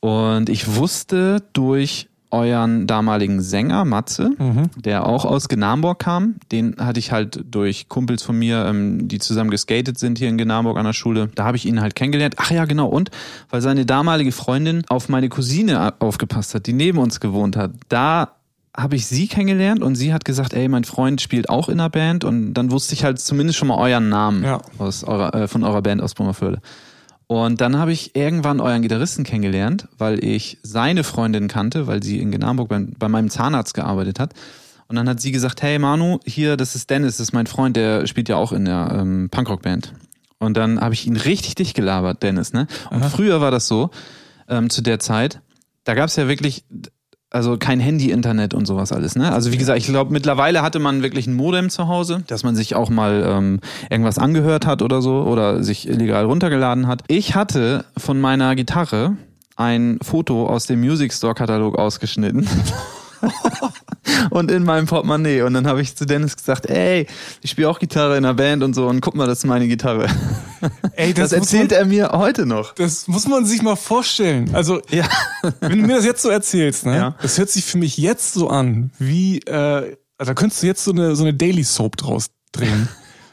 [0.00, 4.70] Und ich wusste durch euren damaligen Sänger Matze, mhm.
[4.76, 6.36] der auch aus Genarmburg kam.
[6.52, 10.38] Den hatte ich halt durch Kumpels von mir, ähm, die zusammen geskatet sind hier in
[10.38, 11.30] Genarmburg an der Schule.
[11.34, 12.36] Da habe ich ihn halt kennengelernt.
[12.38, 12.88] Ach ja, genau.
[12.88, 13.10] Und
[13.50, 17.72] weil seine damalige Freundin auf meine Cousine aufgepasst hat, die neben uns gewohnt hat.
[17.88, 18.36] Da
[18.76, 21.90] habe ich sie kennengelernt und sie hat gesagt, ey, mein Freund spielt auch in einer
[21.90, 24.60] Band und dann wusste ich halt zumindest schon mal euren Namen ja.
[24.78, 26.60] aus eurer, äh, von eurer Band aus Brummerförde.
[27.30, 32.18] Und dann habe ich irgendwann euren Gitarristen kennengelernt, weil ich seine Freundin kannte, weil sie
[32.18, 34.34] in Genarburg bei, bei meinem Zahnarzt gearbeitet hat.
[34.88, 37.76] Und dann hat sie gesagt, hey Manu, hier, das ist Dennis, das ist mein Freund,
[37.76, 39.94] der spielt ja auch in der ähm, Punkrock-Band.
[40.40, 42.66] Und dann habe ich ihn richtig dicht gelabert, Dennis, ne?
[42.90, 43.10] Und Aha.
[43.10, 43.90] früher war das so,
[44.48, 45.40] ähm, zu der Zeit,
[45.84, 46.64] da gab es ja wirklich,
[47.30, 49.14] also kein Handy-Internet und sowas alles.
[49.14, 49.32] Ne?
[49.32, 52.56] Also wie gesagt, ich glaube, mittlerweile hatte man wirklich ein Modem zu Hause, dass man
[52.56, 57.02] sich auch mal ähm, irgendwas angehört hat oder so oder sich illegal runtergeladen hat.
[57.06, 59.16] Ich hatte von meiner Gitarre
[59.56, 62.48] ein Foto aus dem Music Store Katalog ausgeschnitten.
[64.30, 65.42] und in meinem Portemonnaie.
[65.42, 67.06] Und dann habe ich zu Dennis gesagt, ey,
[67.42, 69.68] ich spiele auch Gitarre in einer Band und so und guck mal, das ist meine
[69.68, 70.08] Gitarre.
[70.94, 72.74] Ey, das, das erzählt man, er mir heute noch.
[72.74, 74.54] Das muss man sich mal vorstellen.
[74.54, 75.08] Also, ja.
[75.60, 77.16] wenn du mir das jetzt so erzählst, ne, ja.
[77.22, 80.92] das hört sich für mich jetzt so an, wie, äh, da könntest du jetzt so
[80.92, 82.88] eine, so eine Daily Soap draus drehen.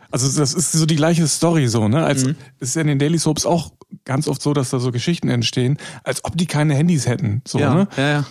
[0.10, 2.06] Also das ist so die gleiche Story so, ne?
[2.06, 2.38] Als mhm.
[2.62, 3.74] ist ja in den Daily Soaps auch
[4.06, 7.60] ganz oft so, dass da so Geschichten entstehen, als ob die keine Handys hätten, so,
[7.60, 7.88] ja, ne?
[7.98, 8.26] Ja, ja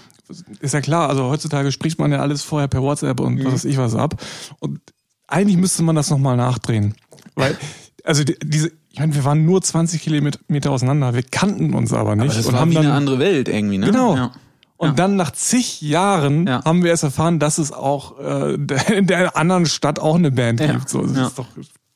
[0.60, 3.44] ist ja klar, also heutzutage spricht man ja alles vorher per WhatsApp und mhm.
[3.44, 4.22] was weiß ich was ab.
[4.58, 4.80] Und
[5.28, 6.94] eigentlich müsste man das nochmal nachdrehen.
[7.34, 7.56] Weil,
[8.04, 12.26] also diese, Ich meine, wir waren nur 20 Kilometer auseinander, wir kannten uns aber nicht.
[12.30, 13.86] Aber das und war haben wie dann, eine andere Welt irgendwie, ne?
[13.86, 14.16] Genau.
[14.16, 14.32] Ja.
[14.78, 14.94] Und Ja.
[14.94, 16.64] dann nach zig Jahren Ja.
[16.64, 18.54] haben wir erst erfahren, dass es auch äh,
[18.96, 20.88] in der anderen Stadt auch eine Band gibt.
[20.88, 21.46] So, das ist doch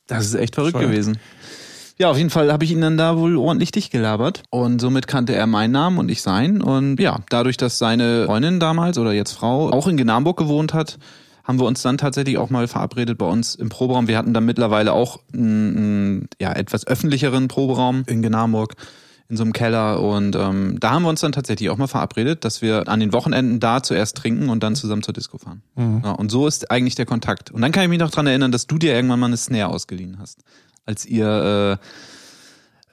[0.07, 0.91] Das ist echt verrückt Bescheuert.
[0.91, 1.17] gewesen.
[2.01, 4.41] Ja, auf jeden Fall habe ich ihn dann da wohl ordentlich dicht gelabert.
[4.49, 6.59] Und somit kannte er meinen Namen und ich seinen.
[6.59, 10.97] Und ja, dadurch, dass seine Freundin damals oder jetzt Frau auch in Genarburg gewohnt hat,
[11.43, 14.07] haben wir uns dann tatsächlich auch mal verabredet bei uns im Proberaum.
[14.07, 18.73] Wir hatten dann mittlerweile auch einen, ja, etwas öffentlicheren Proberaum in Genarburg
[19.29, 22.43] in so einem Keller und ähm, da haben wir uns dann tatsächlich auch mal verabredet,
[22.43, 25.61] dass wir an den Wochenenden da zuerst trinken und dann zusammen zur Disco fahren.
[26.03, 27.49] Ja, und so ist eigentlich der Kontakt.
[27.49, 29.69] Und dann kann ich mich noch dran erinnern, dass du dir irgendwann mal eine Snare
[29.69, 30.39] ausgeliehen hast,
[30.85, 31.79] als ihr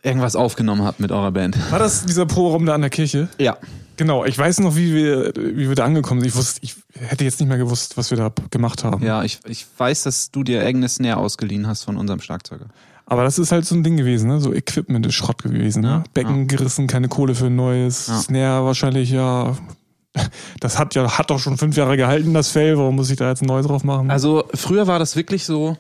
[0.03, 1.57] äh, irgendwas aufgenommen habt mit eurer Band.
[1.71, 3.29] War das dieser Pro-Raum da an der Kirche?
[3.39, 3.57] Ja.
[3.97, 6.29] Genau, ich weiß noch, wie wir, wie wir da angekommen sind.
[6.29, 9.05] Ich wusste, ich hätte jetzt nicht mehr gewusst, was wir da gemacht haben.
[9.05, 12.67] Ja, ich, ich weiß, dass du dir irgendeine Snare ausgeliehen hast von unserem Schlagzeuger.
[13.07, 14.39] Aber das ist halt so ein Ding gewesen, ne?
[14.39, 16.05] So Equipment ist Schrott gewesen, Ja, ne?
[16.15, 18.07] Becken gerissen, keine Kohle für ein neues.
[18.07, 18.19] Ja.
[18.19, 19.57] Snare wahrscheinlich, ja.
[20.61, 22.79] Das hat ja, hat doch schon fünf Jahre gehalten, das Fell.
[22.79, 24.11] Warum muss ich da jetzt ein neues drauf machen?
[24.11, 25.77] Also früher war das wirklich so,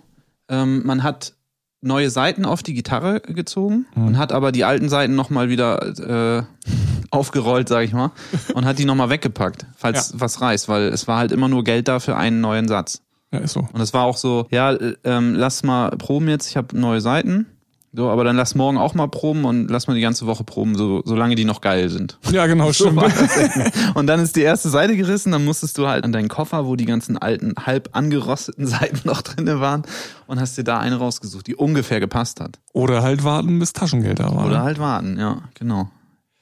[0.48, 1.34] ähm, man hat
[1.80, 6.42] neue Seiten auf die Gitarre gezogen und hat aber die alten Seiten nochmal wieder äh,
[7.10, 8.10] aufgerollt, sag ich mal,
[8.54, 11.88] und hat die nochmal weggepackt, falls was reißt, weil es war halt immer nur Geld
[11.88, 13.02] da für einen neuen Satz.
[13.32, 13.68] ja, ist so.
[13.72, 17.00] Und es war auch so, ja, äh, ähm, lass mal proben jetzt, ich habe neue
[17.00, 17.46] Seiten.
[17.92, 20.76] So, aber dann lass morgen auch mal proben und lass mal die ganze Woche proben,
[20.76, 22.18] so, solange die noch geil sind.
[22.30, 23.02] Ja, genau, So stimmt.
[23.94, 26.76] und dann ist die erste Seite gerissen, dann musstest du halt an deinen Koffer, wo
[26.76, 29.82] die ganzen alten, halb angerosteten Seiten noch drinne waren
[30.26, 32.58] und hast dir da eine rausgesucht, die ungefähr gepasst hat.
[32.72, 34.46] Oder halt warten, bis Taschengeld da war.
[34.46, 34.62] Oder ne?
[34.64, 35.90] halt warten, ja, genau.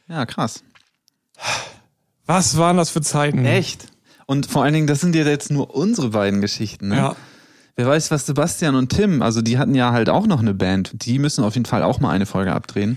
[0.08, 0.64] Ja, krass.
[2.26, 3.44] Was waren das für Zeiten?
[3.44, 3.86] Echt?
[4.26, 6.96] Und vor allen Dingen, das sind ja jetzt nur unsere beiden Geschichten, ne?
[6.96, 7.16] Ja.
[7.76, 11.04] Wer weiß, was Sebastian und Tim, also die hatten ja halt auch noch eine Band.
[11.04, 12.96] Die müssen auf jeden Fall auch mal eine Folge abdrehen.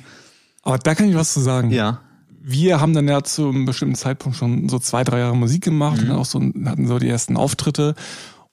[0.64, 1.70] Aber da kann ich was zu sagen.
[1.72, 2.00] Ja.
[2.42, 6.02] Wir haben dann ja zu einem bestimmten Zeitpunkt schon so zwei, drei Jahre Musik gemacht
[6.02, 6.12] Mhm.
[6.12, 7.94] und auch so hatten so die ersten Auftritte.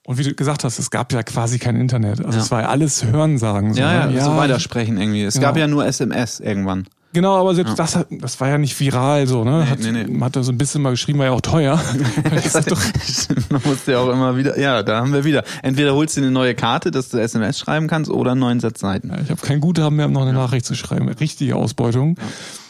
[0.05, 2.19] Und wie du gesagt hast, es gab ja quasi kein Internet.
[2.25, 2.43] Also Ja.
[2.43, 3.73] es war ja alles Hörensagen.
[3.73, 4.15] So, Ja, ne?
[4.15, 5.23] ja, so weitersprechen irgendwie.
[5.23, 5.47] Es Genau.
[5.47, 6.87] gab ja nur SMS irgendwann.
[7.17, 9.63] Genau, aber selbst das, hat, das war ja nicht viral so, ne?
[9.63, 10.03] Nee, hat, nee, nee.
[10.03, 11.81] Man hat da so ein bisschen mal geschrieben, war ja auch teuer.
[12.31, 12.79] Das doch,
[13.49, 15.43] Man musste ja auch immer wieder, ja, da haben wir wieder.
[15.63, 18.81] Entweder holst du eine neue Karte, dass du SMS schreiben kannst, oder einen neuen Satz
[18.81, 19.11] Seiten.
[19.23, 21.09] ich habe kein Guthaben mehr, um noch eine Nachricht zu schreiben.
[21.09, 22.17] Richtige Ausbeutung.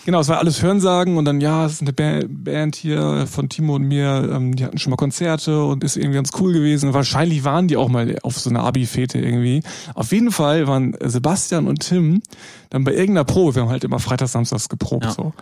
[0.08, 3.50] Genau, es war alles Hörensagen und dann, ja, es ist eine Ba- Band hier von
[3.50, 6.94] Timo und mir, ähm, die hatten schon mal Konzerte und ist irgendwie ganz cool gewesen.
[6.94, 9.62] Wahrscheinlich waren die auch mal auf so einer Abi-Fete irgendwie.
[9.96, 12.22] Auf jeden Fall waren Sebastian und Tim
[12.70, 15.12] dann bei irgendeiner Probe, wir haben halt immer freitags, samstags geprobt, Ja.
[15.12, 15.34] so,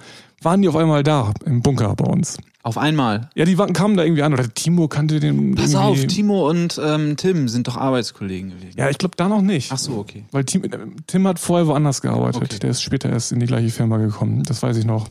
[0.41, 2.39] waren die auf einmal da im Bunker bei uns.
[2.65, 3.29] Auf einmal.
[3.35, 6.01] Ja, die kamen da irgendwie an oder Timo kannte den Pass irgendwie.
[6.01, 8.73] auf, Timo und ähm, Tim sind doch Arbeitskollegen gewesen.
[8.75, 9.71] Ja, ich glaube da noch nicht.
[9.71, 10.25] Ach so, okay.
[10.31, 10.63] Weil Tim,
[11.05, 12.41] Tim hat vorher woanders gearbeitet.
[12.41, 12.57] Okay.
[12.59, 14.41] Der ist später erst in die gleiche Firma gekommen.
[14.41, 15.09] Das weiß ich noch.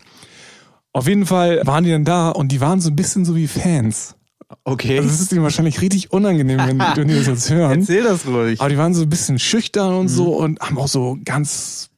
[0.92, 3.46] Auf jeden Fall waren die dann da und die waren so ein bisschen so wie
[3.46, 4.16] Fans.
[4.64, 4.98] Okay.
[4.98, 7.78] Also es ist ihnen wahrscheinlich richtig unangenehm, wenn, wenn die das jetzt hören.
[7.82, 8.60] Erzähl das ruhig.
[8.60, 10.44] Aber die waren so ein bisschen schüchtern und so Mhm.
[10.44, 11.90] und haben auch so ganz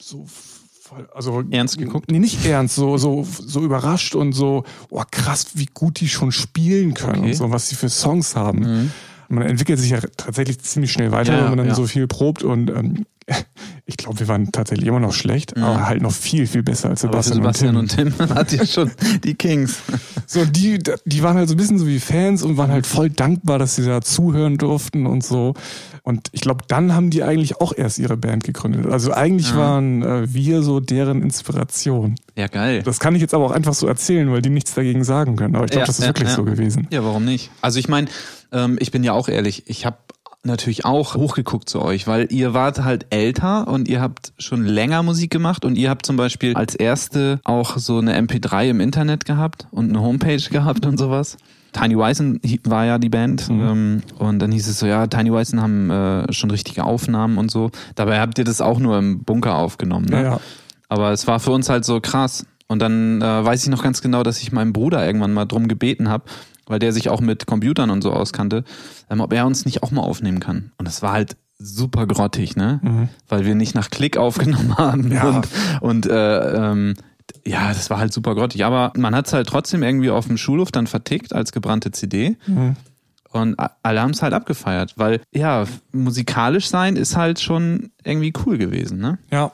[0.00, 0.26] so
[1.14, 2.10] also Ernst geguckt?
[2.10, 6.32] Nee, nicht ernst, so so so überrascht und so, oh krass, wie gut die schon
[6.32, 7.28] spielen können Okay.
[7.30, 8.90] und so, was sie für Songs haben.
[9.28, 11.74] Man entwickelt sich ja tatsächlich ziemlich schnell weiter, Ja, wenn man dann ja.
[11.74, 13.06] so viel probt und ähm,
[13.86, 17.00] ich glaube, wir waren tatsächlich immer noch schlecht, aber halt noch viel, viel besser als
[17.00, 18.06] Sebastian, Sebastian und Tim.
[18.06, 18.90] und Tim hat ja schon
[19.24, 19.78] die Kings.
[20.28, 23.10] So, die, die waren halt so ein bisschen so wie Fans und waren halt voll
[23.10, 25.54] dankbar, dass sie da zuhören durften und so.
[26.06, 28.86] Und ich glaube, dann haben die eigentlich auch erst ihre Band gegründet.
[28.86, 32.14] Also eigentlich waren äh, wir so deren Inspiration.
[32.36, 32.84] Ja, geil.
[32.84, 35.56] Das kann ich jetzt aber auch einfach so erzählen, weil die nichts dagegen sagen können.
[35.56, 36.36] Aber ich glaube, Ja, das ist ja, wirklich ja.
[36.36, 36.86] so gewesen.
[36.92, 37.50] Ja, warum nicht?
[37.60, 38.06] Also ich meine,
[38.52, 39.96] ähm, ich bin ja auch ehrlich, ich habe
[40.44, 45.02] natürlich auch hochgeguckt zu euch, weil ihr wart halt älter und ihr habt schon länger
[45.02, 49.24] Musik gemacht und ihr habt zum Beispiel als erste auch so eine MP3 im Internet
[49.24, 51.36] gehabt und eine Homepage gehabt und sowas.
[51.78, 55.32] Tiny Weißen hi- war ja die Band ähm, und dann hieß es so, ja, Tiny
[55.32, 57.70] Weißen haben äh, schon richtige Aufnahmen und so.
[57.94, 60.06] Dabei habt ihr das auch nur im Bunker aufgenommen.
[60.06, 60.16] Ne?
[60.16, 60.40] Ja, ja.
[60.88, 62.46] Aber es war für uns halt so krass.
[62.68, 65.68] Und dann äh, weiß ich noch ganz genau, dass ich meinem Bruder irgendwann mal drum
[65.68, 66.24] gebeten habe,
[66.66, 68.64] weil der sich auch mit Computern und so auskannte,
[69.10, 70.72] ähm, ob er uns nicht auch mal aufnehmen kann.
[70.78, 73.08] Und das war halt super grottig, ne?
[73.28, 75.28] Weil wir nicht nach Klick aufgenommen haben Ja.
[75.28, 75.48] und,
[75.80, 76.94] und äh, ähm,
[77.46, 78.64] ja, das war halt super grottig.
[78.64, 82.36] Aber man hat es halt trotzdem irgendwie auf dem Schulhof dann vertickt als gebrannte CD.
[83.30, 88.32] Und a- alle haben es halt abgefeiert, weil ja, musikalisch sein ist halt schon irgendwie
[88.44, 89.18] cool gewesen, ne?
[89.30, 89.52] Ja.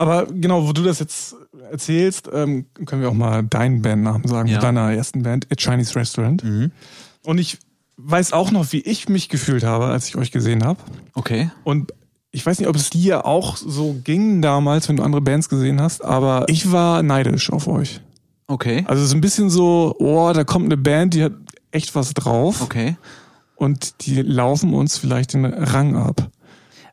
[0.00, 1.34] Aber genau, wo du das jetzt
[1.70, 4.60] erzählst, ähm, können wir auch mal deinen Bandnamen sagen, Ja.
[4.60, 6.42] deiner ersten Band, A Chinese Restaurant.
[7.24, 7.58] Und ich
[7.96, 10.78] weiß auch noch, wie ich mich gefühlt habe, als ich euch gesehen habe.
[11.14, 11.50] Okay.
[11.64, 11.92] Und
[12.30, 15.80] ich weiß nicht, ob es dir auch so ging damals, wenn du andere Bands gesehen
[15.80, 18.00] hast, aber ich war neidisch auf euch.
[18.46, 18.84] Okay.
[18.86, 21.32] Also so ein bisschen so, oh, da kommt eine Band, die hat
[21.70, 22.96] echt was drauf Okay.
[23.56, 26.30] und die laufen uns vielleicht den Rang ab.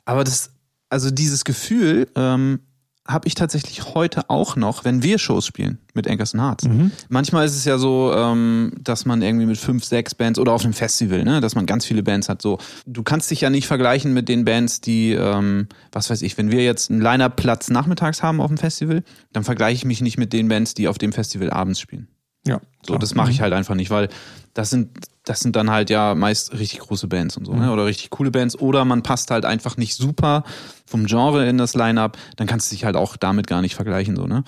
[0.05, 0.51] Aber das,
[0.89, 2.59] also dieses Gefühl ähm,
[3.07, 6.65] habe ich tatsächlich heute auch noch, wenn wir Shows spielen mit Anchors Hearts.
[7.07, 10.63] Manchmal ist es ja so, ähm, dass man irgendwie mit fünf, sechs Bands oder auf
[10.63, 12.41] einem Festival, ne, dass man ganz viele Bands hat.
[12.41, 16.37] So, du kannst dich ja nicht vergleichen mit den Bands, die, ähm, was weiß ich,
[16.37, 20.17] wenn wir jetzt einen Line-Up-Platz nachmittags haben auf dem Festival, dann vergleiche ich mich nicht
[20.17, 22.07] mit den Bands, die auf dem Festival abends spielen.
[22.47, 22.61] Ja.
[22.85, 24.09] So, das mache ich halt einfach nicht, weil
[24.53, 24.89] das sind,
[25.25, 27.71] das sind dann halt ja meist richtig große Bands und so, ne?
[27.71, 28.57] Oder richtig coole Bands.
[28.59, 30.43] Oder man passt halt einfach nicht super
[30.85, 34.15] vom Genre in das Line-Up, dann kannst du dich halt auch damit gar nicht vergleichen,
[34.15, 34.43] so, ne?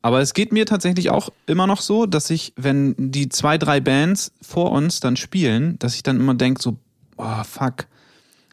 [0.00, 3.80] Aber es geht mir tatsächlich auch immer noch so, dass ich, wenn die zwei, drei
[3.80, 6.76] Bands vor uns dann spielen, dass ich dann immer denke, so,
[7.16, 7.86] oh fuck,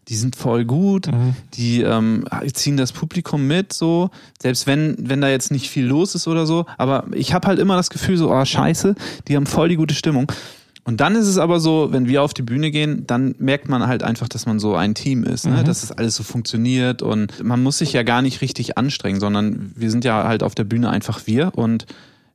[0.08, 1.08] die sind voll gut,
[1.56, 6.16] die ähm, ziehen das Publikum mit, so, selbst wenn, wenn da jetzt nicht viel los
[6.16, 8.96] ist oder so, aber ich habe halt immer das Gefühl, so, oh scheiße,
[9.28, 10.32] die haben voll die gute Stimmung.
[10.88, 13.88] Und dann ist es aber so, wenn wir auf die Bühne gehen, dann merkt man
[13.88, 15.64] halt einfach, dass man so ein Team ist, ne?
[15.64, 19.72] dass es alles so funktioniert und man muss sich ja gar nicht richtig anstrengen, sondern
[19.76, 21.88] wir sind ja halt auf der Bühne einfach wir und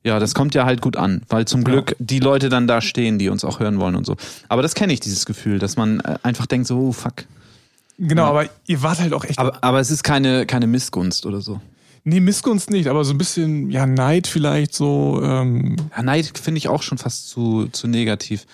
[0.03, 3.19] ja, das kommt ja halt gut an, weil zum Glück die Leute dann da stehen,
[3.19, 4.17] die uns auch hören wollen und so.
[4.49, 7.27] Aber das kenne ich, dieses Gefühl, dass man äh, einfach denkt so, oh fuck.
[8.01, 9.39] Genau, aber ihr wart halt auch echt.
[9.39, 11.61] Aber, aber es ist keine, keine Missgunst oder so.
[12.05, 15.21] nee, Missgunst nicht, aber so ein bisschen, ja, Neid vielleicht so.
[15.23, 18.47] Ähm, Ja, Neid finde ich auch schon fast zu, zu negativ.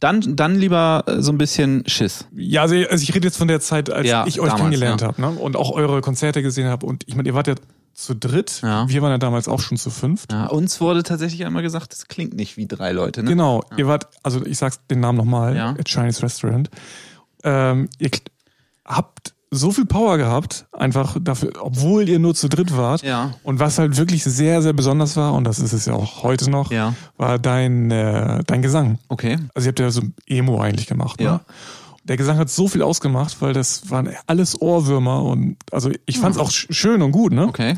[0.00, 2.26] Dann, dann lieber äh, so ein bisschen Schiss.
[2.34, 5.00] ja, also, also ich rede jetzt von der Zeit, als Ja, ich euch damals, kennengelernt
[5.00, 5.06] ja.
[5.08, 5.30] habe ne?
[5.30, 6.84] und auch eure Konzerte gesehen habe.
[6.84, 7.54] Und ich meine, ihr wart ja
[7.94, 8.60] zu dritt.
[8.62, 8.86] Ja.
[8.88, 10.30] Wir waren ja damals auch schon zu fünft.
[10.32, 13.22] Ja, uns wurde tatsächlich einmal gesagt, das klingt nicht wie drei Leute.
[13.22, 13.30] Ne?
[13.30, 15.74] Genau, ihr wart, also ich sag's den Namen nochmal, Ja.
[15.86, 16.68] Chinese Restaurant.
[17.44, 18.10] Ähm, ihr
[18.84, 23.02] habt so viel Power gehabt, einfach dafür, obwohl ihr nur zu dritt wart.
[23.02, 23.34] Ja.
[23.44, 26.50] Und was halt wirklich sehr, sehr besonders war, und das ist es ja auch heute
[26.50, 26.94] noch, Ja.
[27.16, 28.98] war dein, äh, dein Gesang.
[29.08, 29.38] Okay.
[29.54, 31.34] Also ihr habt ja so Emo eigentlich gemacht, Ja.
[31.34, 31.40] ne?
[32.02, 36.36] Der Gesang hat so viel ausgemacht, weil das waren alles Ohrwürmer und also ich fand's
[36.36, 37.46] auch sch- schön und gut, ne?
[37.46, 37.76] Okay.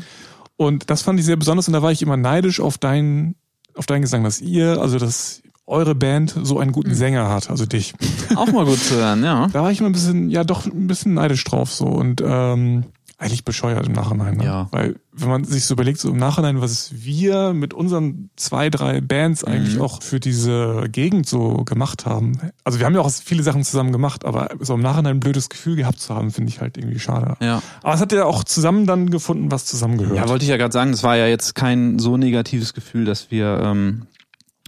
[0.57, 3.35] Und das fand ich sehr besonders und da war ich immer neidisch auf deinen,
[3.75, 6.73] auf deinen Gesang, dass ihr, also dass eure Band so einen Hm.
[6.73, 7.93] guten Sänger hat, also dich.
[8.35, 9.47] Auch mal gut zu hören, ja.
[9.51, 12.85] Da war ich immer ein bisschen, ja doch ein bisschen neidisch drauf so und ähm,
[13.19, 14.37] eigentlich bescheuert im Nachhinein.
[14.37, 14.45] Ne?
[14.45, 14.67] Ja.
[14.71, 19.01] Weil wenn man sich so überlegt, so im Nachhinein, was wir mit unseren zwei, drei
[19.01, 19.51] Bands Mhm.
[19.51, 22.37] eigentlich auch für diese Gegend so gemacht haben.
[22.63, 25.49] Also wir haben ja auch viele Sachen zusammen gemacht, aber so im Nachhinein ein blödes
[25.49, 27.37] Gefühl gehabt zu haben, finde ich halt irgendwie schade.
[27.41, 27.63] Ja.
[27.81, 30.15] Aber es hat ja auch zusammen dann gefunden, was zusammengehört.
[30.15, 33.31] Ja, wollte ich ja gerade sagen, das war ja jetzt kein so negatives Gefühl, dass
[33.31, 34.03] wir ähm,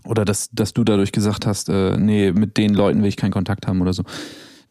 [0.06, 3.32] oder dass, dass du dadurch gesagt hast, äh, nee, mit den Leuten will ich keinen
[3.32, 4.04] Kontakt haben oder so.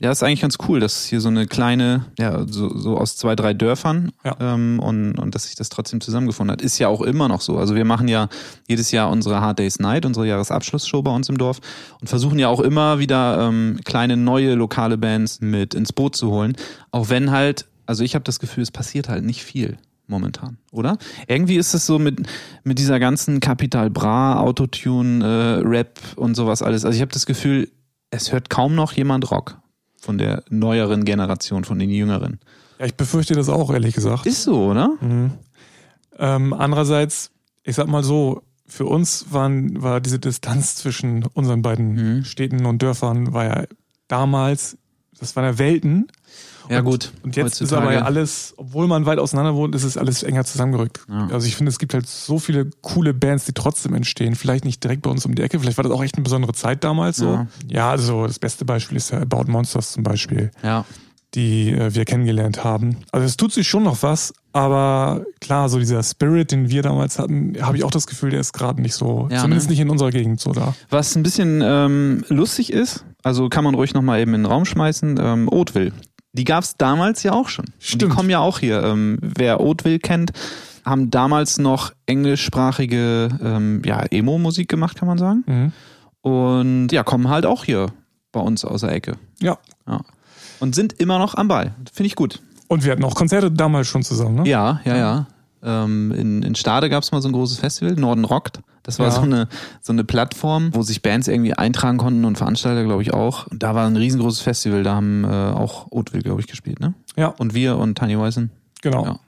[0.00, 3.34] Ja, ist eigentlich ganz cool, dass hier so eine kleine, ja, so, so aus zwei,
[3.34, 4.36] drei Dörfern Ja.
[4.38, 6.62] ähm, und, und dass sich das trotzdem zusammengefunden hat.
[6.62, 7.58] Ist ja auch immer noch so.
[7.58, 8.28] Also wir machen ja
[8.68, 11.60] jedes Jahr unsere Hard Days Night, unsere Jahresabschlussshow bei uns im Dorf
[12.00, 16.30] und versuchen ja auch immer wieder ähm, kleine neue lokale Bands mit ins Boot zu
[16.30, 16.56] holen.
[16.92, 20.98] Auch wenn halt, also ich habe das Gefühl, es passiert halt nicht viel momentan, oder?
[21.26, 22.26] Irgendwie ist es so mit,
[22.64, 26.84] mit dieser ganzen Capital Bra, Autotune, äh, Rap und sowas alles.
[26.84, 27.70] Also ich habe das Gefühl,
[28.10, 29.58] es hört kaum noch jemand Rock
[30.00, 32.40] von der neueren Generation, von den jüngeren.
[32.78, 34.26] Ja, ich befürchte das auch, ehrlich gesagt.
[34.26, 34.96] Ist so, oder?
[36.18, 37.30] Ähm, andererseits,
[37.64, 42.24] ich sag mal so, für uns waren, war diese Distanz zwischen unseren beiden Mhm.
[42.24, 43.64] Städten und Dörfern war ja
[44.08, 44.76] damals,
[45.18, 46.08] das waren ja Welten.
[46.70, 47.12] Ja, und, gut.
[47.22, 50.22] Und jetzt ist Heutzutage- aber ja alles, obwohl man weit auseinander wohnt, ist es alles
[50.22, 51.00] enger zusammengerückt.
[51.08, 51.28] Ja.
[51.32, 54.34] Also ich finde, es gibt halt so viele coole Bands, die trotzdem entstehen.
[54.34, 56.52] Vielleicht nicht direkt bei uns um die Ecke, vielleicht war das auch echt eine besondere
[56.52, 57.26] Zeit damals so.
[57.32, 57.46] Ja.
[57.68, 60.84] Ja, also das beste Beispiel ist ja About Monsters zum Beispiel Ja.
[61.34, 62.98] die äh, wir kennengelernt haben.
[63.12, 67.18] Also es tut sich schon noch was, aber klar, so dieser Spirit, den wir damals
[67.18, 69.72] hatten, habe ich auch das Gefühl, der ist gerade nicht so, Ja, zumindest ne?
[69.72, 70.74] nicht in unserer Gegend so da.
[70.90, 74.64] Was ein bisschen ähm, lustig ist, also kann man ruhig nochmal eben in den Raum
[74.64, 75.92] schmeißen, ähm, Oatville.
[76.32, 77.64] Die gab's damals ja auch schon.
[77.64, 78.14] Und die Stimmt.
[78.14, 78.82] kommen ja auch hier.
[78.82, 80.32] Ähm, wer Oatville kennt,
[80.84, 85.44] haben damals noch englischsprachige ähm, ja, Emo-Musik gemacht, kann man sagen.
[85.46, 85.72] Mhm.
[86.20, 87.86] Und ja, kommen halt auch hier
[88.32, 89.16] bei uns aus der Ecke.
[89.40, 89.58] Ja.
[89.86, 90.00] Ja.
[90.60, 91.74] Und sind immer noch am Ball.
[91.92, 92.40] Finde ich gut.
[92.68, 94.48] Und wir hatten auch Konzerte damals schon zusammen, ne?
[94.48, 95.26] Ja, ja, ja.
[95.62, 98.60] Ähm, in, in Stade gab's mal so ein großes Festival, Norden rockt.
[98.84, 99.12] Das war Ja.
[99.12, 99.48] so, eine,
[99.82, 103.46] so eine Plattform, wo sich Bands irgendwie eintragen konnten und Veranstalter, glaube ich, auch.
[103.48, 106.94] Und da war ein riesengroßes Festival, da haben äh, auch Oatville, glaube ich, gespielt, ne?
[107.16, 108.50] Ja, Und wir und Tiny Weissen.
[108.82, 109.04] genau.
[109.04, 109.18] Ja.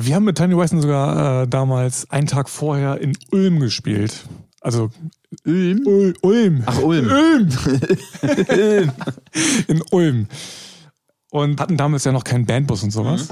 [0.00, 4.24] Wir haben mit Tiny Weissen sogar äh, damals einen Tag vorher in Ulm gespielt.
[4.60, 4.90] Also
[5.44, 5.82] Ulm?
[5.86, 6.62] Ul Ulm.
[6.66, 7.08] Ach, Ulm.
[7.10, 7.48] Ulm.
[9.66, 10.26] in Ulm.
[11.30, 13.28] Und hatten damals ja noch keinen Bandbus und sowas.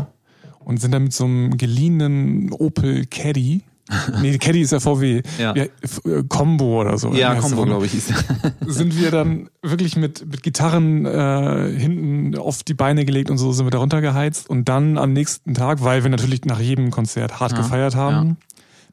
[0.59, 3.62] Und sind dann mit so einem geliehenen Opel Caddy.
[4.20, 5.22] nee, Caddy ist ja VW.
[5.38, 5.55] Ja.
[5.55, 7.12] Ja, äh, Combo oder so.
[7.12, 7.66] Ja, Combo, das?
[7.66, 8.12] glaube ich, hieß.
[8.66, 13.53] Sind wir dann wirklich mit, mit Gitarren äh, hinten auf die Beine gelegt und so
[13.53, 14.51] sind wir da runtergeheizt.
[14.51, 18.38] Und dann am nächsten Tag, weil wir natürlich nach jedem Konzert hart Ja, gefeiert haben,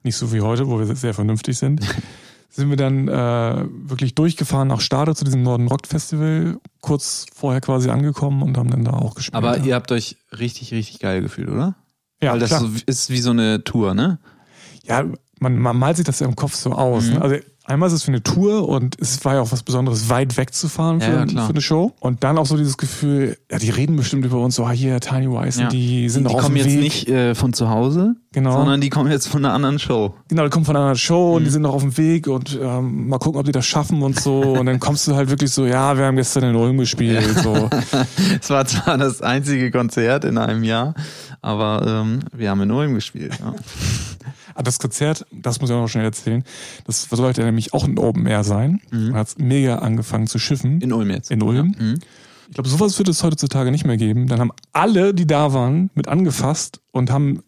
[0.03, 1.81] nicht so wie heute, wo wir sehr vernünftig sind,
[2.53, 7.61] sind wir dann äh, wirklich durchgefahren nach Stade zu diesem Norden Rock Festival, kurz vorher
[7.61, 9.35] quasi angekommen und haben dann da auch gespielt.
[9.35, 9.63] Aber ja.
[9.63, 11.75] ihr habt euch richtig, richtig geil gefühlt, oder?
[12.21, 12.69] ja, Weil das klar.
[12.85, 14.19] ist wie so eine Tour, ne?
[14.83, 15.05] ja,
[15.39, 17.05] man, man malt sich das ja im Kopf so aus.
[17.05, 17.13] Mhm.
[17.13, 17.21] Ne?
[17.21, 17.35] Also
[17.66, 20.53] einmal ist es für eine Tour und es war ja auch was Besonderes, weit weg
[20.53, 21.93] zu fahren für, Ja, ja, für eine Show.
[21.99, 24.99] Und dann auch so dieses Gefühl, ja, die reden bestimmt über uns so, ah, hier,
[24.99, 25.68] Tiny Wise, Ja.
[25.70, 26.82] die sind die doch auf kommen dem jetzt Weg.
[26.84, 28.51] nicht äh, von zu Hause, Genau.
[28.57, 30.14] sondern die kommen jetzt von einer anderen Show.
[30.28, 31.36] Genau, die kommen von einer Show Mhm.
[31.38, 34.01] und die sind noch auf dem Weg und ähm, mal gucken, ob die das schaffen
[34.01, 34.41] und so.
[34.41, 37.24] Und dann kommst du halt wirklich so, ja, wir haben gestern in Ulm gespielt.
[37.43, 37.70] So.
[38.41, 40.95] Es war zwar das einzige Konzert in einem Jahr,
[41.41, 43.38] aber ähm, wir haben in Ulm gespielt.
[43.39, 43.53] Ja.
[44.55, 46.43] Ah, Das Konzert, das muss ich auch noch schnell erzählen,
[46.85, 48.81] das sollte ja nämlich auch ein Open Air sein.
[48.91, 50.75] Man hat mega angefangen zu schiffen.
[50.75, 50.81] Mhm.
[50.81, 51.31] In Ulm jetzt.
[51.31, 51.75] In Ulm.
[51.79, 51.83] Ja.
[51.85, 51.99] Mhm.
[52.49, 54.27] Ich glaube, sowas wird es heutzutage nicht mehr geben.
[54.27, 57.41] Dann haben alle, die da waren, mit angefasst und haben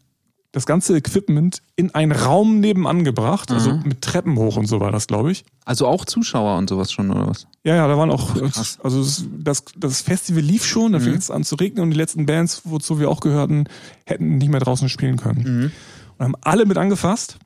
[0.51, 3.81] das ganze Equipment in einen Raum nebenan gebracht, also Mhm.
[3.83, 5.43] mit Treppen hoch und so war das, glaube ich.
[5.65, 7.45] Also auch Zuschauer und sowas schon, oder was?
[7.65, 8.79] Ja, ja, da waren auch, krass.
[8.81, 9.03] also
[9.37, 11.17] das, das Festival lief schon, da fing Mhm.
[11.17, 13.65] es an zu regnen und die letzten Bands, wozu wir auch gehörten,
[14.05, 15.43] hätten nicht mehr draußen spielen können.
[15.43, 15.71] Mhm.
[16.17, 17.37] Und haben alle mit angefasst,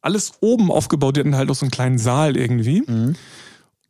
[0.00, 2.82] alles oben aufgebaut, die hatten halt auch so einen kleinen Saal irgendwie.
[2.86, 3.16] Mhm.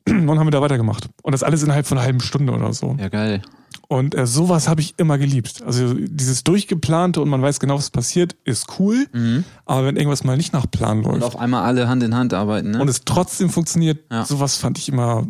[0.09, 1.09] Und dann haben wir da weitergemacht.
[1.23, 2.97] Und das alles innerhalb von einer halben Stunde oder so.
[2.99, 3.43] Ja, geil.
[3.89, 5.63] Und äh, sowas habe ich immer geliebt.
[5.63, 9.07] Also dieses durchgeplante und man weiß genau, was passiert, ist cool.
[9.13, 9.45] Mhm.
[9.65, 12.35] Aber wenn irgendwas mal nicht nach Plan läuft Und auf einmal alle Hand in Hand
[12.35, 12.81] arbeiten, ne?
[12.81, 14.25] und es trotzdem funktioniert, Ja.
[14.25, 15.27] sowas fand ich immer,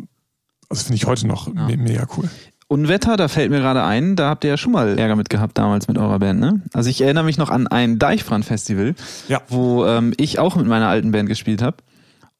[0.69, 2.29] also finde ich heute noch me mega cool.
[2.69, 5.57] Unwetter, da fällt mir gerade ein, da habt ihr ja schon mal Ärger mit gehabt
[5.57, 6.61] damals mit eurer Band, ne?
[6.73, 8.93] Also ich erinnere mich noch an ein Deichbrand-Festival,
[9.29, 9.41] Ja.
[9.47, 11.77] wo ähm, ich auch mit meiner alten Band gespielt habe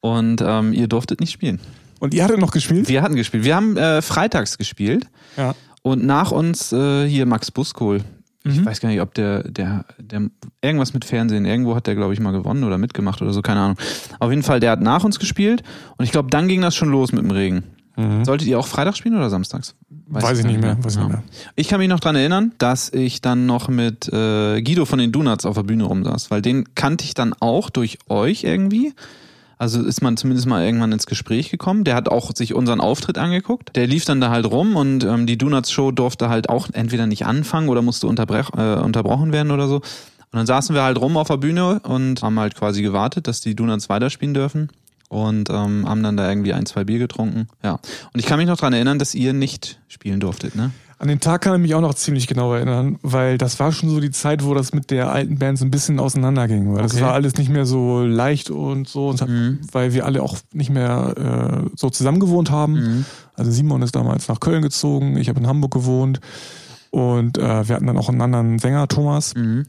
[0.01, 1.59] und ähm, ihr durftet nicht spielen.
[1.99, 2.89] Und ihr hattet noch gespielt?
[2.89, 3.43] Wir hatten gespielt.
[3.45, 5.07] Wir haben äh, freitags gespielt
[5.37, 5.55] Ja.
[5.81, 8.01] und nach uns äh, hier Max Buskohl.
[8.43, 8.65] Ich Mhm.
[8.65, 10.29] weiß gar nicht, ob der, der, der,
[10.61, 13.61] irgendwas mit Fernsehen, irgendwo hat der, glaube ich, mal gewonnen oder mitgemacht oder so, keine
[13.61, 13.77] Ahnung.
[14.19, 15.63] Auf jeden Fall, der hat nach uns gespielt
[15.97, 17.63] und ich glaube, dann ging das schon los mit dem Regen.
[17.97, 18.23] Mhm.
[18.23, 19.75] Solltet ihr auch freitags spielen oder samstags?
[20.07, 21.23] Weiß ich nicht mehr, weiß ich nicht mehr.
[21.55, 25.11] Ich kann mich noch dran erinnern, dass ich dann noch mit äh, Guido von den
[25.11, 28.93] Donuts auf der Bühne rumsaß, weil den kannte ich dann auch durch euch irgendwie.
[29.57, 31.83] Also ist man zumindest mal irgendwann ins Gespräch gekommen.
[31.83, 33.75] Der hat auch sich unseren Auftritt angeguckt.
[33.75, 37.07] Der lief dann da halt rum und ähm, die Donuts Show durfte halt auch entweder
[37.07, 39.77] nicht anfangen oder musste unterbrech äh, unterbrochen werden oder so.
[39.77, 43.41] Und dann saßen wir halt rum auf der Bühne und haben halt quasi gewartet, dass
[43.41, 44.69] die Donuts weiterspielen dürfen.
[45.09, 47.47] Und ähm, haben dann da irgendwie ein, zwei Bier getrunken.
[47.63, 47.73] Ja.
[48.13, 50.71] Und ich kann mich noch dran erinnern, dass ihr nicht spielen durftet, ne?
[50.99, 53.87] An den Tag kann ich mich auch noch ziemlich genau erinnern, weil das war schon
[53.89, 56.73] so die Zeit, wo das mit der alten Band so ein bisschen auseinanderging.
[56.73, 57.03] Weil das Okay.
[57.03, 59.59] war alles nicht mehr so leicht und so, und Mhm.
[59.71, 62.73] weil wir alle auch nicht mehr äh, so zusammen gewohnt haben.
[62.73, 63.05] Mhm.
[63.35, 66.19] Also Simon ist damals nach Köln gezogen, ich habe in Hamburg gewohnt
[66.89, 69.65] und äh, wir hatten dann auch einen anderen Sänger, Thomas, Mhm.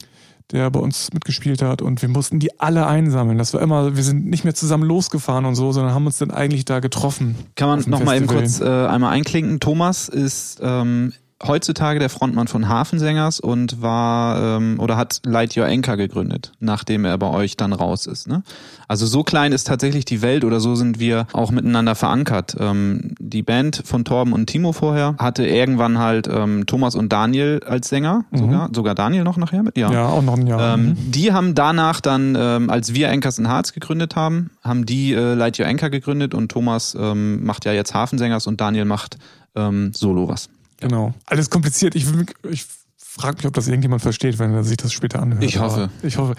[0.52, 3.38] Der bei uns mitgespielt hat und wir mussten die alle einsammeln.
[3.38, 6.30] Das war immer, wir sind nicht mehr zusammen losgefahren und so, sondern haben uns dann
[6.30, 7.36] eigentlich da getroffen.
[7.54, 9.60] Kann man auf dem noch mal eben kurz äh, einmal einklinken.
[9.60, 11.12] Thomas ist ähm,
[11.46, 17.04] heutzutage der Frontmann von Hafensängers und war ähm, oder hat Light Your Anchor gegründet, nachdem
[17.04, 18.26] er bei euch dann raus ist.
[18.26, 18.42] Ne?
[18.88, 22.56] Also so klein ist tatsächlich die Welt oder so sind wir auch miteinander verankert.
[22.58, 27.60] Ähm, die Band von Torben und Timo vorher hatte irgendwann halt ähm, Thomas und Daniel
[27.64, 30.74] als Sänger, sogar, sogar Daniel noch nachher mit, Ja, auch noch ein Jahr.
[30.74, 31.10] ähm, Mhm.
[31.12, 35.34] Die haben danach dann, ähm, als wir Anchors in Harz gegründet haben, haben die äh,
[35.34, 39.18] Light Your Anchor gegründet und Thomas ähm, macht ja jetzt Hafensängers und Daniel macht
[39.54, 40.48] ähm, Solo was.
[40.80, 41.14] Genau.
[41.26, 41.94] Alles kompliziert.
[41.94, 42.66] Ich, will- ich
[42.96, 45.42] frage mich, ob das irgendjemand versteht, wenn er sich das später anhört.
[45.42, 45.90] Ich hoffe.
[45.98, 46.34] Aber Ich hoffe.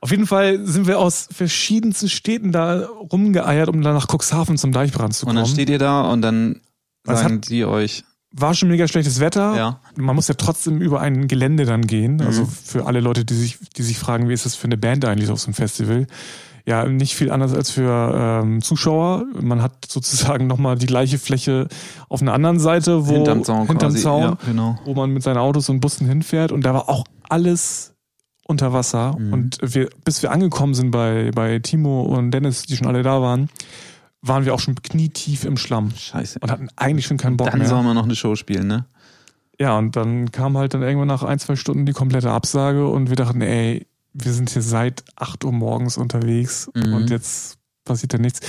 [0.00, 4.70] Auf jeden Fall sind wir aus verschiedensten Städten da rumgeeiert, um dann nach Cuxhaven zum
[4.70, 5.44] Deichbrand zu Und kommen.
[5.44, 6.60] dann steht ihr da und dann
[7.04, 9.56] Was sagen die euch, War schon mega schlechtes Wetter.
[9.56, 9.80] Ja.
[9.96, 12.20] Man muss ja trotzdem über ein Gelände dann gehen.
[12.20, 12.48] Also Mhm.
[12.48, 15.30] für alle Leute, die sich, die sich fragen, wie ist das für eine Band eigentlich
[15.30, 16.06] auf so einem Festival?
[16.68, 19.24] Ja, nicht viel anders als für ähm, Zuschauer.
[19.40, 21.68] Man hat sozusagen nochmal die gleiche Fläche
[22.10, 24.02] auf einer anderen Seite, wo hinterm Zaun hinterm quasi.
[24.02, 24.78] Zaun Ja, genau.
[24.84, 27.94] wo man mit seinen Autos und Bussen hinfährt und da war auch alles
[28.46, 29.32] unter Wasser Mhm.
[29.32, 33.22] und wir, bis wir angekommen sind bei, bei Timo und Dennis, die schon alle da
[33.22, 33.48] waren,
[34.20, 36.38] waren wir auch schon knietief im Schlamm Scheiße.
[36.42, 37.68] und hatten eigentlich schon keinen Bock Dann mehr.
[37.68, 38.84] soll man noch eine Show spielen, ne?
[39.60, 43.08] Ja, und dann kam halt dann irgendwann nach ein, zwei Stunden die komplette Absage und
[43.08, 46.94] wir dachten, ey, wir sind hier seit 8 Uhr morgens unterwegs Mhm.
[46.94, 48.40] und jetzt passiert da nichts.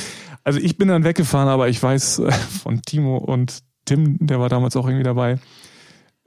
[0.43, 4.49] Also ich bin dann weggefahren, aber ich weiß äh, von Timo und Tim, der war
[4.49, 5.39] damals auch irgendwie dabei,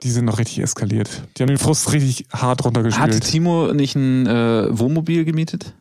[0.01, 1.23] die sind noch richtig eskaliert.
[1.37, 3.01] Die haben den Frust richtig hart runtergespielt.
[3.07, 5.73] Hatte Timo nicht ein äh, Wohnmobil gemietet?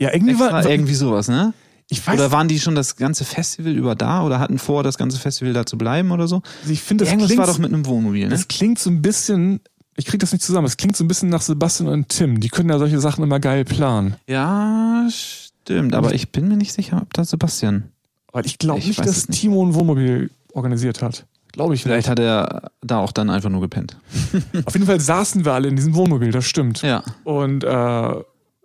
[0.00, 1.54] ja, irgendwie Extra, war, irgendwie sowas, ne?
[1.88, 4.96] ich weiß, Oder waren die schon das ganze Festival über da oder hatten vor, das
[4.98, 6.42] ganze Festival da zu bleiben oder so?
[6.68, 8.30] ich finde, das Irgendwas klingt, war doch mit einem Wohnmobil, ne?
[8.30, 9.60] das klingt so ein bisschen,
[9.96, 12.40] ich krieg das nicht zusammen, es klingt so ein bisschen nach Sebastian und Tim.
[12.40, 14.16] Die können ja solche Sachen immer geil planen.
[14.28, 15.94] Ja, stimmt.
[15.94, 17.84] Aber ich bin mir nicht sicher, ob das Sebastian.
[18.32, 19.40] Weil ich glaube Ich nicht, dass nicht.
[19.40, 21.26] Timo ein Wohnmobil organisiert hat.
[21.52, 22.10] Glaube ich Vielleicht nicht.
[22.10, 23.96] hat er da auch dann einfach nur gepennt.
[24.64, 26.82] Auf jeden Fall saßen wir alle in diesem Wohnmobil, das stimmt.
[26.82, 27.04] Ja.
[27.22, 27.68] Und äh,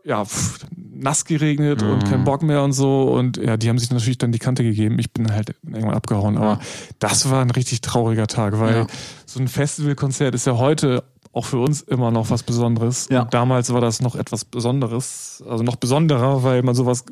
[0.06, 2.10] ja, pff, nass geregnet und Mhm.
[2.10, 3.12] kein Bock mehr und so.
[3.12, 4.98] Und ja, die haben sich natürlich dann die Kante gegeben.
[4.98, 6.36] Ich bin halt irgendwann abgehauen.
[6.38, 6.60] Aber
[6.98, 8.88] das war ein richtig trauriger Tag, weil Ja.
[9.28, 13.08] so ein Festivalkonzert ist ja heute auch für uns immer noch was Besonderes.
[13.10, 13.22] Ja.
[13.24, 17.06] Und damals war das noch etwas Besonderes, also noch besonderer, weil man sowas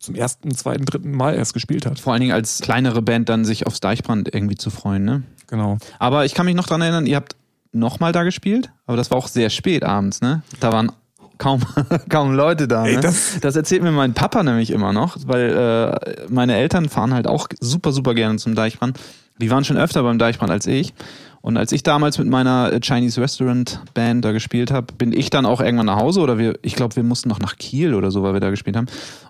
[0.00, 1.98] zum ersten, zweiten, dritten Mal erst gespielt hat.
[1.98, 5.22] Vor allen Dingen als kleinere Band dann sich aufs Deichbrand irgendwie zu freuen, ne?
[5.46, 5.78] Genau.
[5.98, 7.36] Aber ich kann mich noch dran erinnern, ihr habt
[7.72, 10.42] nochmal da gespielt, aber das war auch sehr spät abends, ne?
[10.60, 10.92] Da waren
[11.38, 11.60] kaum,
[12.10, 12.84] kaum Leute da.
[12.86, 13.00] Ey, Ne?
[13.00, 17.26] das- das erzählt mir mein Papa nämlich immer noch, weil äh, meine Eltern fahren halt
[17.26, 18.98] auch super, super gerne zum Deichbrand.
[19.40, 20.92] Die waren schon öfter beim Deichbrand als ich.
[21.44, 25.28] Und als ich damals mit meiner äh, Chinese Restaurant Band da gespielt habe, bin ich
[25.28, 28.10] dann auch irgendwann nach Hause oder wir, ich glaube, wir mussten noch nach Kiel oder
[28.10, 28.86] so, weil wir da gespielt haben.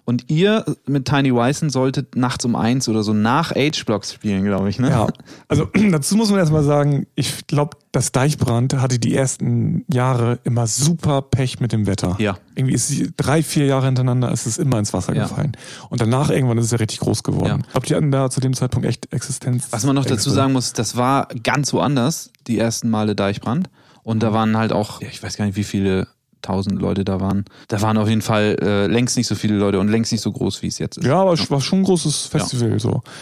[0.06, 4.68] Und ihr mit Tiny Wyson solltet nachts um eins oder so nach H-Blocks spielen, glaube
[4.68, 4.90] ich, ne?
[4.90, 5.06] Ja,
[5.48, 10.66] also dazu muss man erstmal sagen, ich glaube, das Deichbrand hatte die ersten Jahre immer
[10.66, 12.16] super Pech mit dem Wetter.
[12.18, 12.36] Ja.
[12.54, 15.22] Irgendwie ist sie drei, vier Jahre hintereinander ist es immer ins Wasser Ja.
[15.22, 15.52] gefallen.
[15.88, 17.64] Und danach irgendwann ist es ja richtig groß geworden.
[17.72, 17.80] Ja.
[17.80, 19.68] Die hatten da zu dem Zeitpunkt echt Existenz.
[19.70, 23.70] Was man noch dazu sagen muss, das war ganz woanders, die ersten Male Deichbrand.
[24.02, 26.08] Und da waren halt auch, ja, ich weiß gar nicht, wie viele
[26.44, 27.44] tausend Leute da waren.
[27.68, 30.30] Da waren auf jeden Fall äh, längst nicht so viele Leute und längst nicht so
[30.32, 31.06] groß, wie es jetzt ist.
[31.06, 33.02] Ja, aber es war schon ein großes Festival so.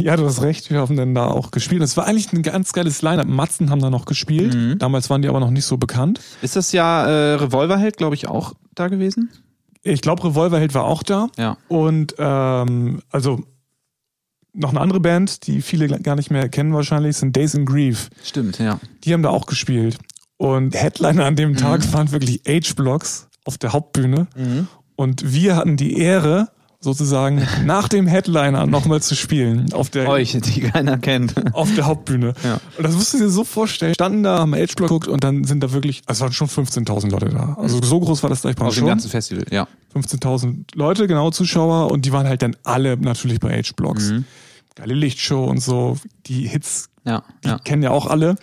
[0.00, 1.80] Ja, du hast recht, wir haben dann da auch gespielt.
[1.80, 3.28] Es war eigentlich ein ganz geiles Line-Up.
[3.28, 4.52] Matzen haben da noch gespielt.
[4.52, 4.78] Mhm.
[4.78, 6.20] Damals waren die aber noch nicht so bekannt.
[6.42, 9.30] Ist das ja äh, Revolverheld, glaube ich, auch da gewesen?
[9.82, 11.28] Ich glaube, Revolverheld war auch da.
[11.38, 11.56] Ja.
[11.68, 13.44] Und ähm, also
[14.52, 18.08] noch eine andere Band, die viele gar nicht mehr kennen wahrscheinlich, sind Days in Grief.
[18.24, 18.80] Stimmt, ja.
[19.04, 19.98] Die haben da auch gespielt.
[20.38, 24.26] Und Headliner an dem Tag waren wirklich H-Blocks auf der Hauptbühne.
[24.96, 26.48] Und wir hatten die Ehre,
[26.80, 31.34] sozusagen nach dem Headliner nochmal zu spielen auf der, Euch, die keiner kennt.
[31.54, 32.34] auf der Hauptbühne.
[32.44, 32.60] Ja.
[32.76, 33.94] Und das musst du dir so vorstellen.
[33.94, 37.30] Standen da, haben H-Block geguckt und dann sind da wirklich, es waren schon 15.000 Leute
[37.30, 37.56] da.
[37.58, 38.88] Also so groß war das gleich Auf dem schon.
[38.88, 39.66] ganzen Festival, ja.
[39.94, 41.90] 15.000 Leute, genau, Zuschauer.
[41.90, 44.12] Und die waren halt dann alle natürlich bei H-Blocks.
[44.74, 45.96] Geile Lichtshow und so.
[46.26, 47.58] Die Hits Ja, ja.
[47.58, 48.36] kennen ja auch alle.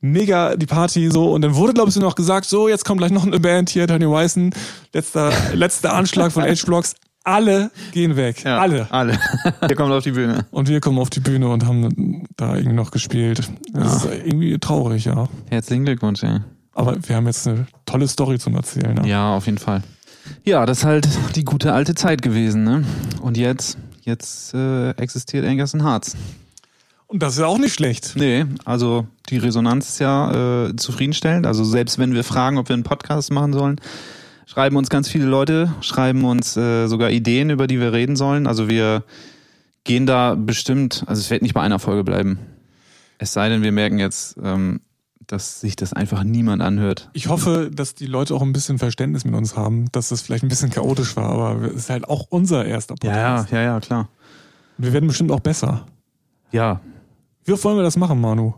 [0.00, 1.32] Mega die Party so.
[1.32, 3.86] Und dann wurde, glaube ich, noch gesagt, so, jetzt kommt gleich noch eine Band hier,
[3.86, 4.50] Tony Wyson.
[4.92, 6.94] Letzter, letzter Anschlag von H-Blocks.
[7.24, 8.42] Alle gehen weg.
[8.44, 8.58] ja.
[8.58, 8.86] Alle.
[8.90, 9.18] Alle.
[9.68, 10.46] Ihr kommt auf die Bühne.
[10.50, 13.50] Und wir kommen auf die Bühne und haben da irgendwie noch gespielt.
[13.72, 15.28] Das ist irgendwie traurig, ja.
[15.50, 16.44] Herzlichen Glückwunsch, ja.
[16.72, 18.94] Aber wir haben jetzt eine tolle Story zum Erzählen.
[18.94, 19.06] Ne?
[19.06, 19.82] Ja, auf jeden Fall.
[20.44, 22.84] Ja, das ist halt die gute alte Zeit gewesen, ne?
[23.20, 26.16] Und jetzt, jetzt äh, existiert Angerson Harz.
[27.08, 28.12] Und das ist ja auch nicht schlecht.
[28.16, 31.46] Nee, also die Resonanz ist ja äh, zufriedenstellend.
[31.46, 33.80] Also selbst wenn wir fragen, ob wir einen Podcast machen sollen,
[34.44, 38.46] schreiben uns ganz viele Leute, schreiben uns äh, sogar Ideen, über die wir reden sollen.
[38.46, 39.04] Also wir
[39.84, 42.38] gehen da bestimmt, also es wird nicht bei einer Folge bleiben.
[43.16, 44.80] Es sei denn, wir merken jetzt, ähm,
[45.26, 47.08] dass sich das einfach niemand anhört.
[47.14, 50.44] Ich hoffe, dass die Leute auch ein bisschen Verständnis mit uns haben, dass das vielleicht
[50.44, 53.50] ein bisschen chaotisch war, aber es ist halt auch unser erster Podcast.
[53.50, 54.10] ja, ja, klar.
[54.76, 55.86] Wir werden bestimmt auch besser.
[56.52, 56.80] Ja.
[57.48, 58.52] Wie oft wollen wir das machen, Manu?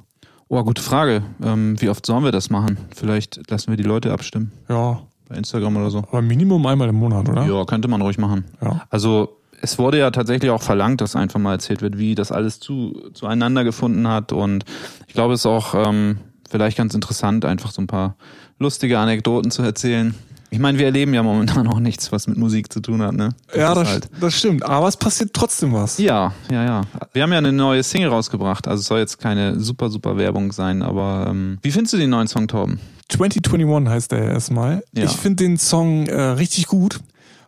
[0.48, 1.22] Oh, gute Frage.
[1.44, 2.76] Ähm, wie oft sollen wir das machen?
[2.92, 4.50] Vielleicht lassen wir die Leute abstimmen.
[4.68, 5.98] Ja, Bei Instagram oder so.
[5.98, 7.44] aber Minimum einmal im Monat, oder?
[7.46, 8.46] Ja, könnte man ruhig machen.
[8.60, 8.82] Ja.
[8.90, 12.58] Also es wurde ja tatsächlich auch verlangt, dass einfach mal erzählt wird, wie das alles
[12.58, 14.32] zu, zueinander gefunden hat.
[14.32, 14.64] Und
[15.06, 16.18] ich glaube, es ist auch ähm,
[16.50, 18.16] vielleicht ganz interessant, einfach so ein paar
[18.58, 20.16] lustige Anekdoten zu erzählen.
[20.50, 23.30] Ich meine, wir erleben ja momentan auch nichts, was mit Musik zu tun hat, ne?
[23.54, 24.10] Ja, ist das, halt.
[24.20, 24.64] das stimmt.
[24.64, 25.98] Aber es passiert trotzdem was.
[25.98, 26.82] Ja, ja, ja.
[27.12, 28.66] Wir haben ja eine neue Single rausgebracht.
[28.66, 32.10] Also es soll jetzt keine super, super Werbung sein, aber ähm, wie findest du den
[32.10, 32.80] neuen Song, Torben?
[33.10, 34.82] 2021 heißt der erstmal.
[34.92, 35.04] Ja.
[35.04, 37.00] Ich finde den Song äh, richtig gut,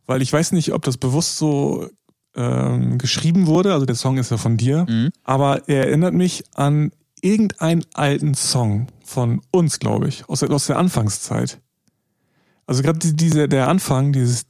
[0.07, 1.89] weil ich weiß nicht, ob das bewusst so
[2.37, 3.73] ähm, geschrieben wurde.
[3.73, 4.87] Also der Song ist ja von dir.
[4.89, 5.11] Mhm.
[5.25, 10.67] Aber er erinnert mich an irgendeinen alten Song von uns, glaube ich, aus der, aus
[10.67, 11.61] der Anfangszeit.
[12.67, 14.45] Also gerade die- diese, der Anfang, dieses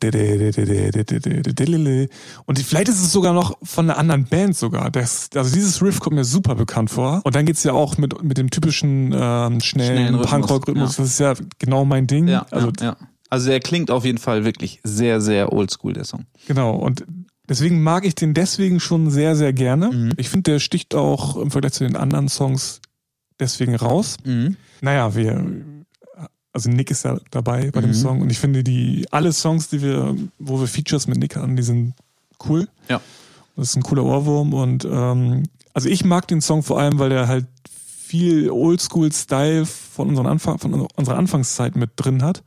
[2.47, 4.91] und vielleicht ist es sogar noch von einer anderen Band sogar.
[4.91, 7.21] Das, also dieses Riff kommt mir super bekannt vor.
[7.25, 10.97] Und dann geht's ja auch mit, mit dem typischen ähm, Schnellen schnellen Rhythmus, Punkrock-Rhythmus.
[10.99, 11.03] ja.
[11.03, 12.29] Das ist ja genau mein Ding.
[12.29, 12.97] Ja, also ja, ja.
[13.31, 16.27] Also der klingt auf jeden Fall wirklich sehr, sehr oldschool, der Song.
[16.47, 17.05] Genau, und
[17.49, 19.91] deswegen mag ich den deswegen schon sehr, sehr gerne.
[19.91, 20.11] Mhm.
[20.19, 22.83] Ich finde, der sticht auch im Vergleich zu den anderen Songs
[23.41, 24.17] deswegen raus.
[24.25, 24.57] Mhm.
[24.83, 25.47] Naja, wir,
[26.53, 27.95] also Nick ist ja dabei bei dem Mhm.
[27.95, 31.57] Song und ich finde die, alle Songs, die wir, wo wir Features mit Nick hatten,
[31.57, 31.95] die sind
[32.49, 32.69] cool.
[32.89, 33.01] Ja.
[33.57, 35.45] Das ist ein cooler Ohrwurm und ähm,
[35.75, 40.59] also ich mag den Song vor allem, weil der halt viel Oldschool-Style von, unseren Anfang,
[40.59, 42.43] von unserer Anfangszeit mit drin hat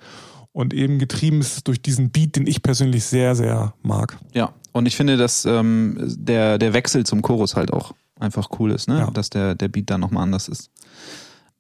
[0.52, 4.18] und eben getrieben ist durch diesen Beat, den ich persönlich sehr, sehr mag.
[4.34, 8.72] Ja, und ich finde, dass ähm, der, der Wechsel zum Chorus halt auch einfach cool
[8.72, 9.00] ist, ne?
[9.00, 9.12] Ja.
[9.12, 10.70] dass der, der Beat dann nochmal anders ist.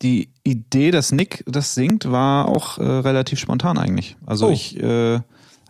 [0.01, 4.17] Die Idee, dass Nick das singt, war auch äh, relativ spontan eigentlich.
[4.25, 4.51] Also Oh.
[4.51, 5.19] ich äh,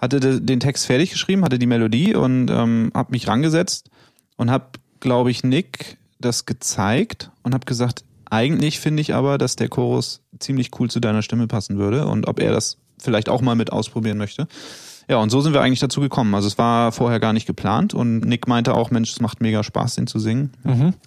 [0.02, 3.90] hatte de, den Text fertig geschrieben, hatte die Melodie und ähm, habe mich rangesetzt
[4.36, 4.66] und habe,
[5.00, 10.22] glaube ich, Nick das gezeigt und habe gesagt, eigentlich finde ich aber, dass der Chorus
[10.40, 13.72] ziemlich cool zu deiner Stimme passen würde und ob er das vielleicht auch mal mit
[13.72, 14.48] ausprobieren möchte.
[15.08, 16.34] Ja, und so sind wir eigentlich dazu gekommen.
[16.34, 19.64] Also es war vorher gar nicht geplant und Nick meinte auch, Mensch, es macht mega
[19.64, 20.52] Spaß, den zu singen.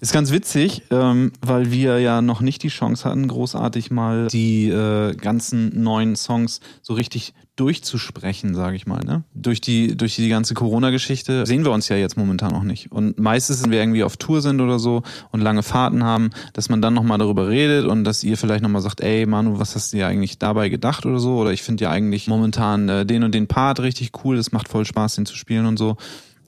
[0.01, 4.69] Ist ganz witzig, ähm, weil wir ja noch nicht die Chance hatten, großartig mal die
[4.69, 9.05] äh, ganzen neuen Songs so richtig durchzusprechen, sage ich mal.
[9.05, 9.25] Ne?
[9.35, 12.93] Durch die durch die ganze Corona-Geschichte sehen wir uns ja jetzt momentan noch nicht.
[12.93, 15.03] Und meistens, wenn wir irgendwie auf Tour sind oder so
[15.33, 18.83] und lange Fahrten haben, dass man dann nochmal darüber redet und dass ihr vielleicht nochmal
[18.83, 21.37] sagt, ey Manu, was hast du dir eigentlich dabei gedacht oder so?
[21.39, 24.69] Oder ich finde ja eigentlich momentan äh, den und den Part richtig cool, es macht
[24.69, 25.97] voll Spaß, den zu spielen und so.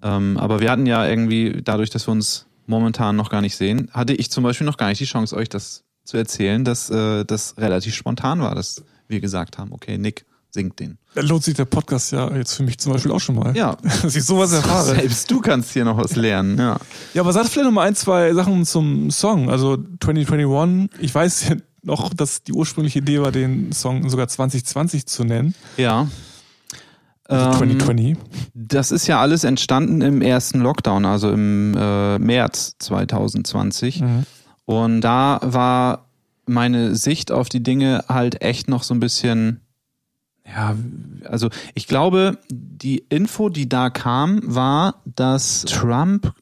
[0.03, 3.91] Ähm, aber wir hatten ja irgendwie, dadurch, dass wir uns momentan noch gar nicht sehen,
[3.93, 7.25] hatte ich zum Beispiel noch gar nicht die Chance, euch das zu erzählen, dass äh,
[7.25, 10.99] das relativ spontan war, dass wir gesagt haben, okay, Nick singt den.
[11.15, 13.57] Da lohnt sich der Podcast ja jetzt für mich zum Beispiel auch schon mal.
[13.57, 13.77] Ja.
[14.03, 14.95] Dass ich sowas erfahre.
[14.95, 16.79] Selbst du kannst hier noch was lernen, ja.
[17.15, 19.51] Ja, aber sag vielleicht noch mal ein, zwei Sachen zum Song.
[19.51, 25.07] Also 2021, ich weiß ja noch, dass die ursprüngliche Idee war, den Song sogar 2020
[25.07, 25.55] zu nennen.
[25.77, 26.09] Ja.
[27.25, 28.17] Also Ähm, 2020.
[28.55, 34.01] Das ist ja alles entstanden im ersten Lockdown, also im äh, März 2020.
[34.03, 34.27] Mhm.
[34.67, 36.07] Und da war
[36.47, 39.61] meine Sicht auf die Dinge halt echt noch so ein bisschen,
[40.55, 40.75] ja,
[41.25, 46.33] also ich glaube, die Info, die da kam, war, dass Trump,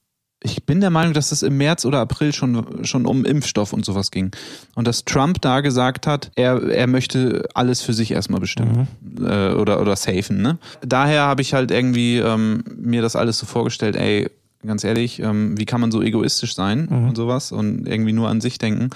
[0.43, 3.85] ich bin der Meinung, dass es im März oder April schon, schon um Impfstoff und
[3.85, 4.31] sowas ging.
[4.75, 8.87] Und dass Trump da gesagt hat, er, er möchte alles für sich erstmal bestimmen
[9.21, 10.41] äh, oder, oder safen.
[10.41, 10.59] Ne?
[10.81, 14.31] Daher habe ich halt irgendwie ähm, mir das alles so vorgestellt, ey,
[14.65, 18.41] ganz ehrlich, ähm, wie kann man so egoistisch sein und sowas und irgendwie nur an
[18.41, 18.91] sich denken.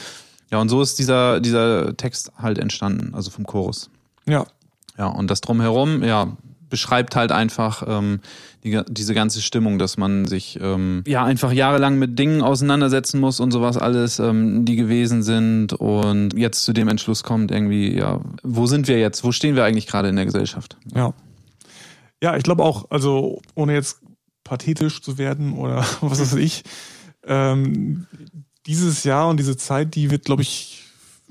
[0.51, 3.91] Ja, und so ist dieser, dieser Text halt entstanden, also vom Chorus.
[4.27, 4.47] Ja.
[5.03, 6.37] Ja, und das drumherum, ja,
[6.69, 8.21] beschreibt halt einfach ähm,
[8.63, 13.41] die, diese ganze Stimmung, dass man sich ähm, ja einfach jahrelang mit Dingen auseinandersetzen muss
[13.41, 18.21] und sowas alles, ähm, die gewesen sind und jetzt zu dem Entschluss kommt, irgendwie, ja,
[18.45, 19.25] wo sind wir jetzt?
[19.25, 20.77] Wo stehen wir eigentlich gerade in der Gesellschaft?
[20.95, 21.15] Ja.
[22.23, 24.03] Ja, ich glaube auch, also ohne jetzt
[24.45, 26.63] pathetisch zu werden oder was weiß ich,
[27.27, 28.07] ähm,
[28.67, 30.82] dieses Jahr und diese Zeit, die wird, glaube ich,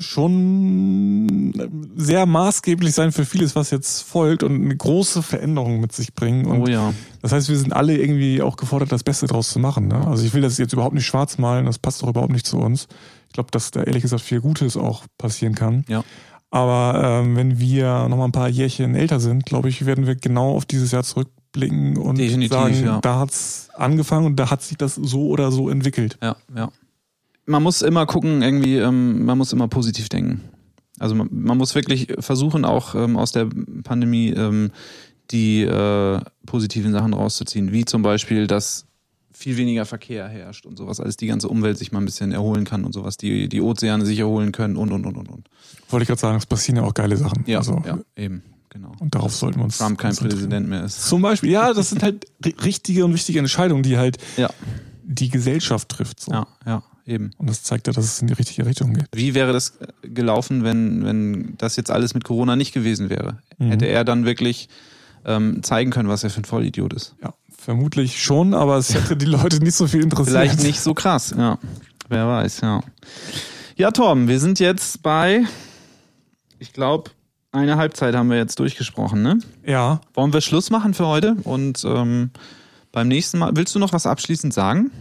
[0.01, 1.53] schon
[1.95, 6.45] sehr maßgeblich sein für vieles, was jetzt folgt und eine große Veränderung mit sich bringen.
[6.45, 6.93] Und oh ja.
[7.21, 9.87] das heißt, wir sind alle irgendwie auch gefordert, das Beste draus zu machen.
[9.87, 10.07] Ne?
[10.07, 12.57] Also ich will das jetzt überhaupt nicht schwarz malen, das passt doch überhaupt nicht zu
[12.57, 12.87] uns.
[13.27, 15.85] Ich glaube, dass da ehrlich gesagt viel Gutes auch passieren kann.
[15.87, 16.03] Ja.
[16.49, 20.15] Aber ähm, wenn wir noch mal ein paar Jährchen älter sind, glaube ich, werden wir
[20.15, 22.99] genau auf dieses Jahr zurückblicken und Definitiv, sagen, ja.
[22.99, 26.17] da hat's angefangen und da hat sich das so oder so entwickelt.
[26.21, 26.69] Ja, ja.
[27.45, 30.41] Man muss immer gucken, irgendwie, ähm, man muss immer positiv denken.
[30.99, 33.47] Also man, man muss wirklich versuchen, auch ähm, aus der
[33.83, 34.71] Pandemie ähm,
[35.31, 38.85] die äh, positiven Sachen rauszuziehen, wie zum Beispiel, dass
[39.33, 42.63] viel weniger Verkehr herrscht und sowas, als die ganze Umwelt sich mal ein bisschen erholen
[42.65, 45.49] kann und sowas, die, die Ozeane sich erholen können und und und und und.
[45.89, 47.43] Wollte ich gerade sagen, es passieren ja auch geile Sachen.
[47.47, 48.91] Ja, also, ja, eben, genau.
[48.99, 50.15] Und darauf sollten wir uns Trump kein.
[50.15, 51.07] Präsident mehr ist.
[51.07, 54.49] Zum Beispiel, ja, das sind halt ri- richtige und wichtige Entscheidungen, die halt Ja,
[55.03, 56.19] die Gesellschaft trifft.
[56.19, 56.33] So.
[56.33, 57.31] ja, ja, eben.
[57.37, 59.07] Und das zeigt ja, dass es in die richtige Richtung geht.
[59.13, 63.39] Wie wäre das gelaufen, wenn, wenn das jetzt alles mit Corona nicht gewesen wäre?
[63.59, 64.69] Hätte er dann wirklich
[65.25, 67.15] ähm, zeigen können, was er für ein Vollidiot ist?
[67.21, 70.29] Ja, vermutlich schon, aber es hätte die Leute nicht so viel interessiert.
[70.29, 71.57] Vielleicht nicht so krass, ja.
[72.09, 72.81] Wer weiß, ja.
[73.75, 75.45] Ja, Torben, wir sind jetzt bei,
[76.59, 77.11] ich glaube,
[77.51, 79.39] eine Halbzeit haben wir jetzt durchgesprochen, ne?
[79.65, 81.35] Ja, Wollen wir Schluss machen für heute?
[81.43, 82.31] Und ähm,
[82.91, 84.91] beim nächsten Mal, willst du noch was abschließend sagen?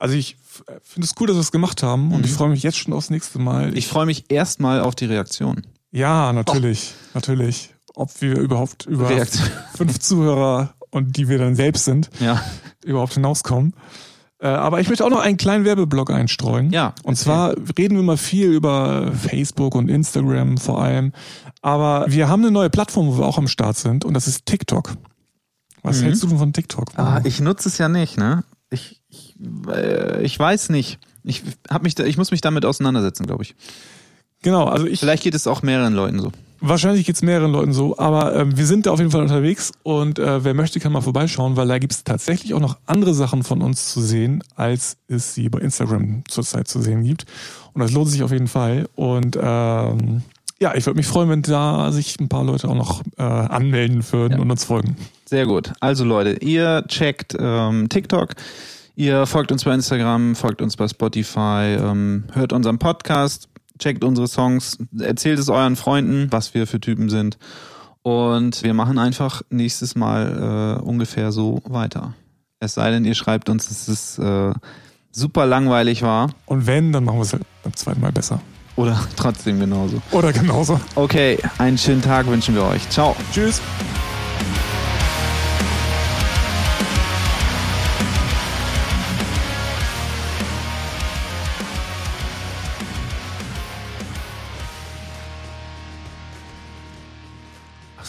[0.00, 0.36] also ich
[0.82, 3.10] finde es cool, dass wir es gemacht haben und ich freue mich jetzt schon aufs
[3.10, 3.70] nächste Mal.
[3.70, 3.76] Mhm.
[3.76, 5.66] Ich freue mich erstmal auf die Reaktion.
[5.92, 7.74] ja, natürlich, natürlich.
[7.94, 9.48] Ob wir überhaupt über Reaktion.
[9.76, 12.40] fünf Zuhörer und die wir dann selbst sind, Ja.
[12.84, 13.74] überhaupt hinauskommen.
[14.38, 16.70] Äh, aber ich möchte auch noch einen kleinen Werbeblock einstreuen.
[16.72, 21.12] Ja, Und zwar reden wir mal viel über Facebook und Instagram vor allem.
[21.60, 24.46] Aber wir haben eine neue Plattform, wo wir auch am Start sind und das ist
[24.46, 24.94] TikTok.
[25.82, 26.04] Was Mhm.
[26.04, 26.88] hältst du denn von TikTok?
[26.96, 28.44] Ah, ich nutze es ja nicht, ne?
[28.70, 29.34] Ich, ich,
[29.68, 30.98] äh, ich weiß nicht.
[31.24, 33.54] Ich, hab mich da, ich muss mich damit auseinandersetzen, glaube ich.
[34.42, 35.00] Genau, also ich.
[35.00, 36.32] Vielleicht geht es auch mehreren Leuten so.
[36.62, 40.18] Wahrscheinlich geht's mehreren Leuten so, aber ähm, wir sind da auf jeden Fall unterwegs und
[40.18, 43.62] äh, wer möchte, kann mal vorbeischauen, weil da gibt's tatsächlich auch noch andere Sachen von
[43.62, 47.24] uns zu sehen, als es sie bei Instagram zurzeit zu sehen gibt.
[47.72, 48.88] Und das lohnt sich auf jeden Fall.
[48.94, 50.22] Und ähm,
[50.60, 54.04] ja, ich würde mich freuen, wenn da sich ein paar Leute auch noch äh, anmelden
[54.12, 54.40] würden Ja.
[54.40, 54.96] und uns folgen.
[55.24, 55.72] Sehr gut.
[55.80, 58.34] Also Leute, ihr checkt ähm, TikTok,
[58.96, 64.28] ihr folgt uns bei Instagram, folgt uns bei Spotify, ähm, hört unseren Podcast, checkt unsere
[64.28, 67.38] Songs, erzählt es euren Freunden, was wir für Typen sind.
[68.02, 72.14] Und wir machen einfach nächstes Mal äh, ungefähr so weiter.
[72.58, 74.52] Es sei denn, ihr schreibt uns, dass es äh,
[75.12, 78.40] super langweilig war Und wenn, dann machen wir es halt beim zweiten Mal besser.
[78.76, 80.00] oder trotzdem genauso.
[80.12, 80.80] Oder genauso.
[80.94, 82.88] Okay, einen schönen Tag wünschen wir euch.
[82.88, 83.16] Ciao.
[83.32, 83.60] Tschüss.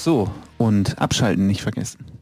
[0.03, 2.20] So, und abschalten nicht vergessen.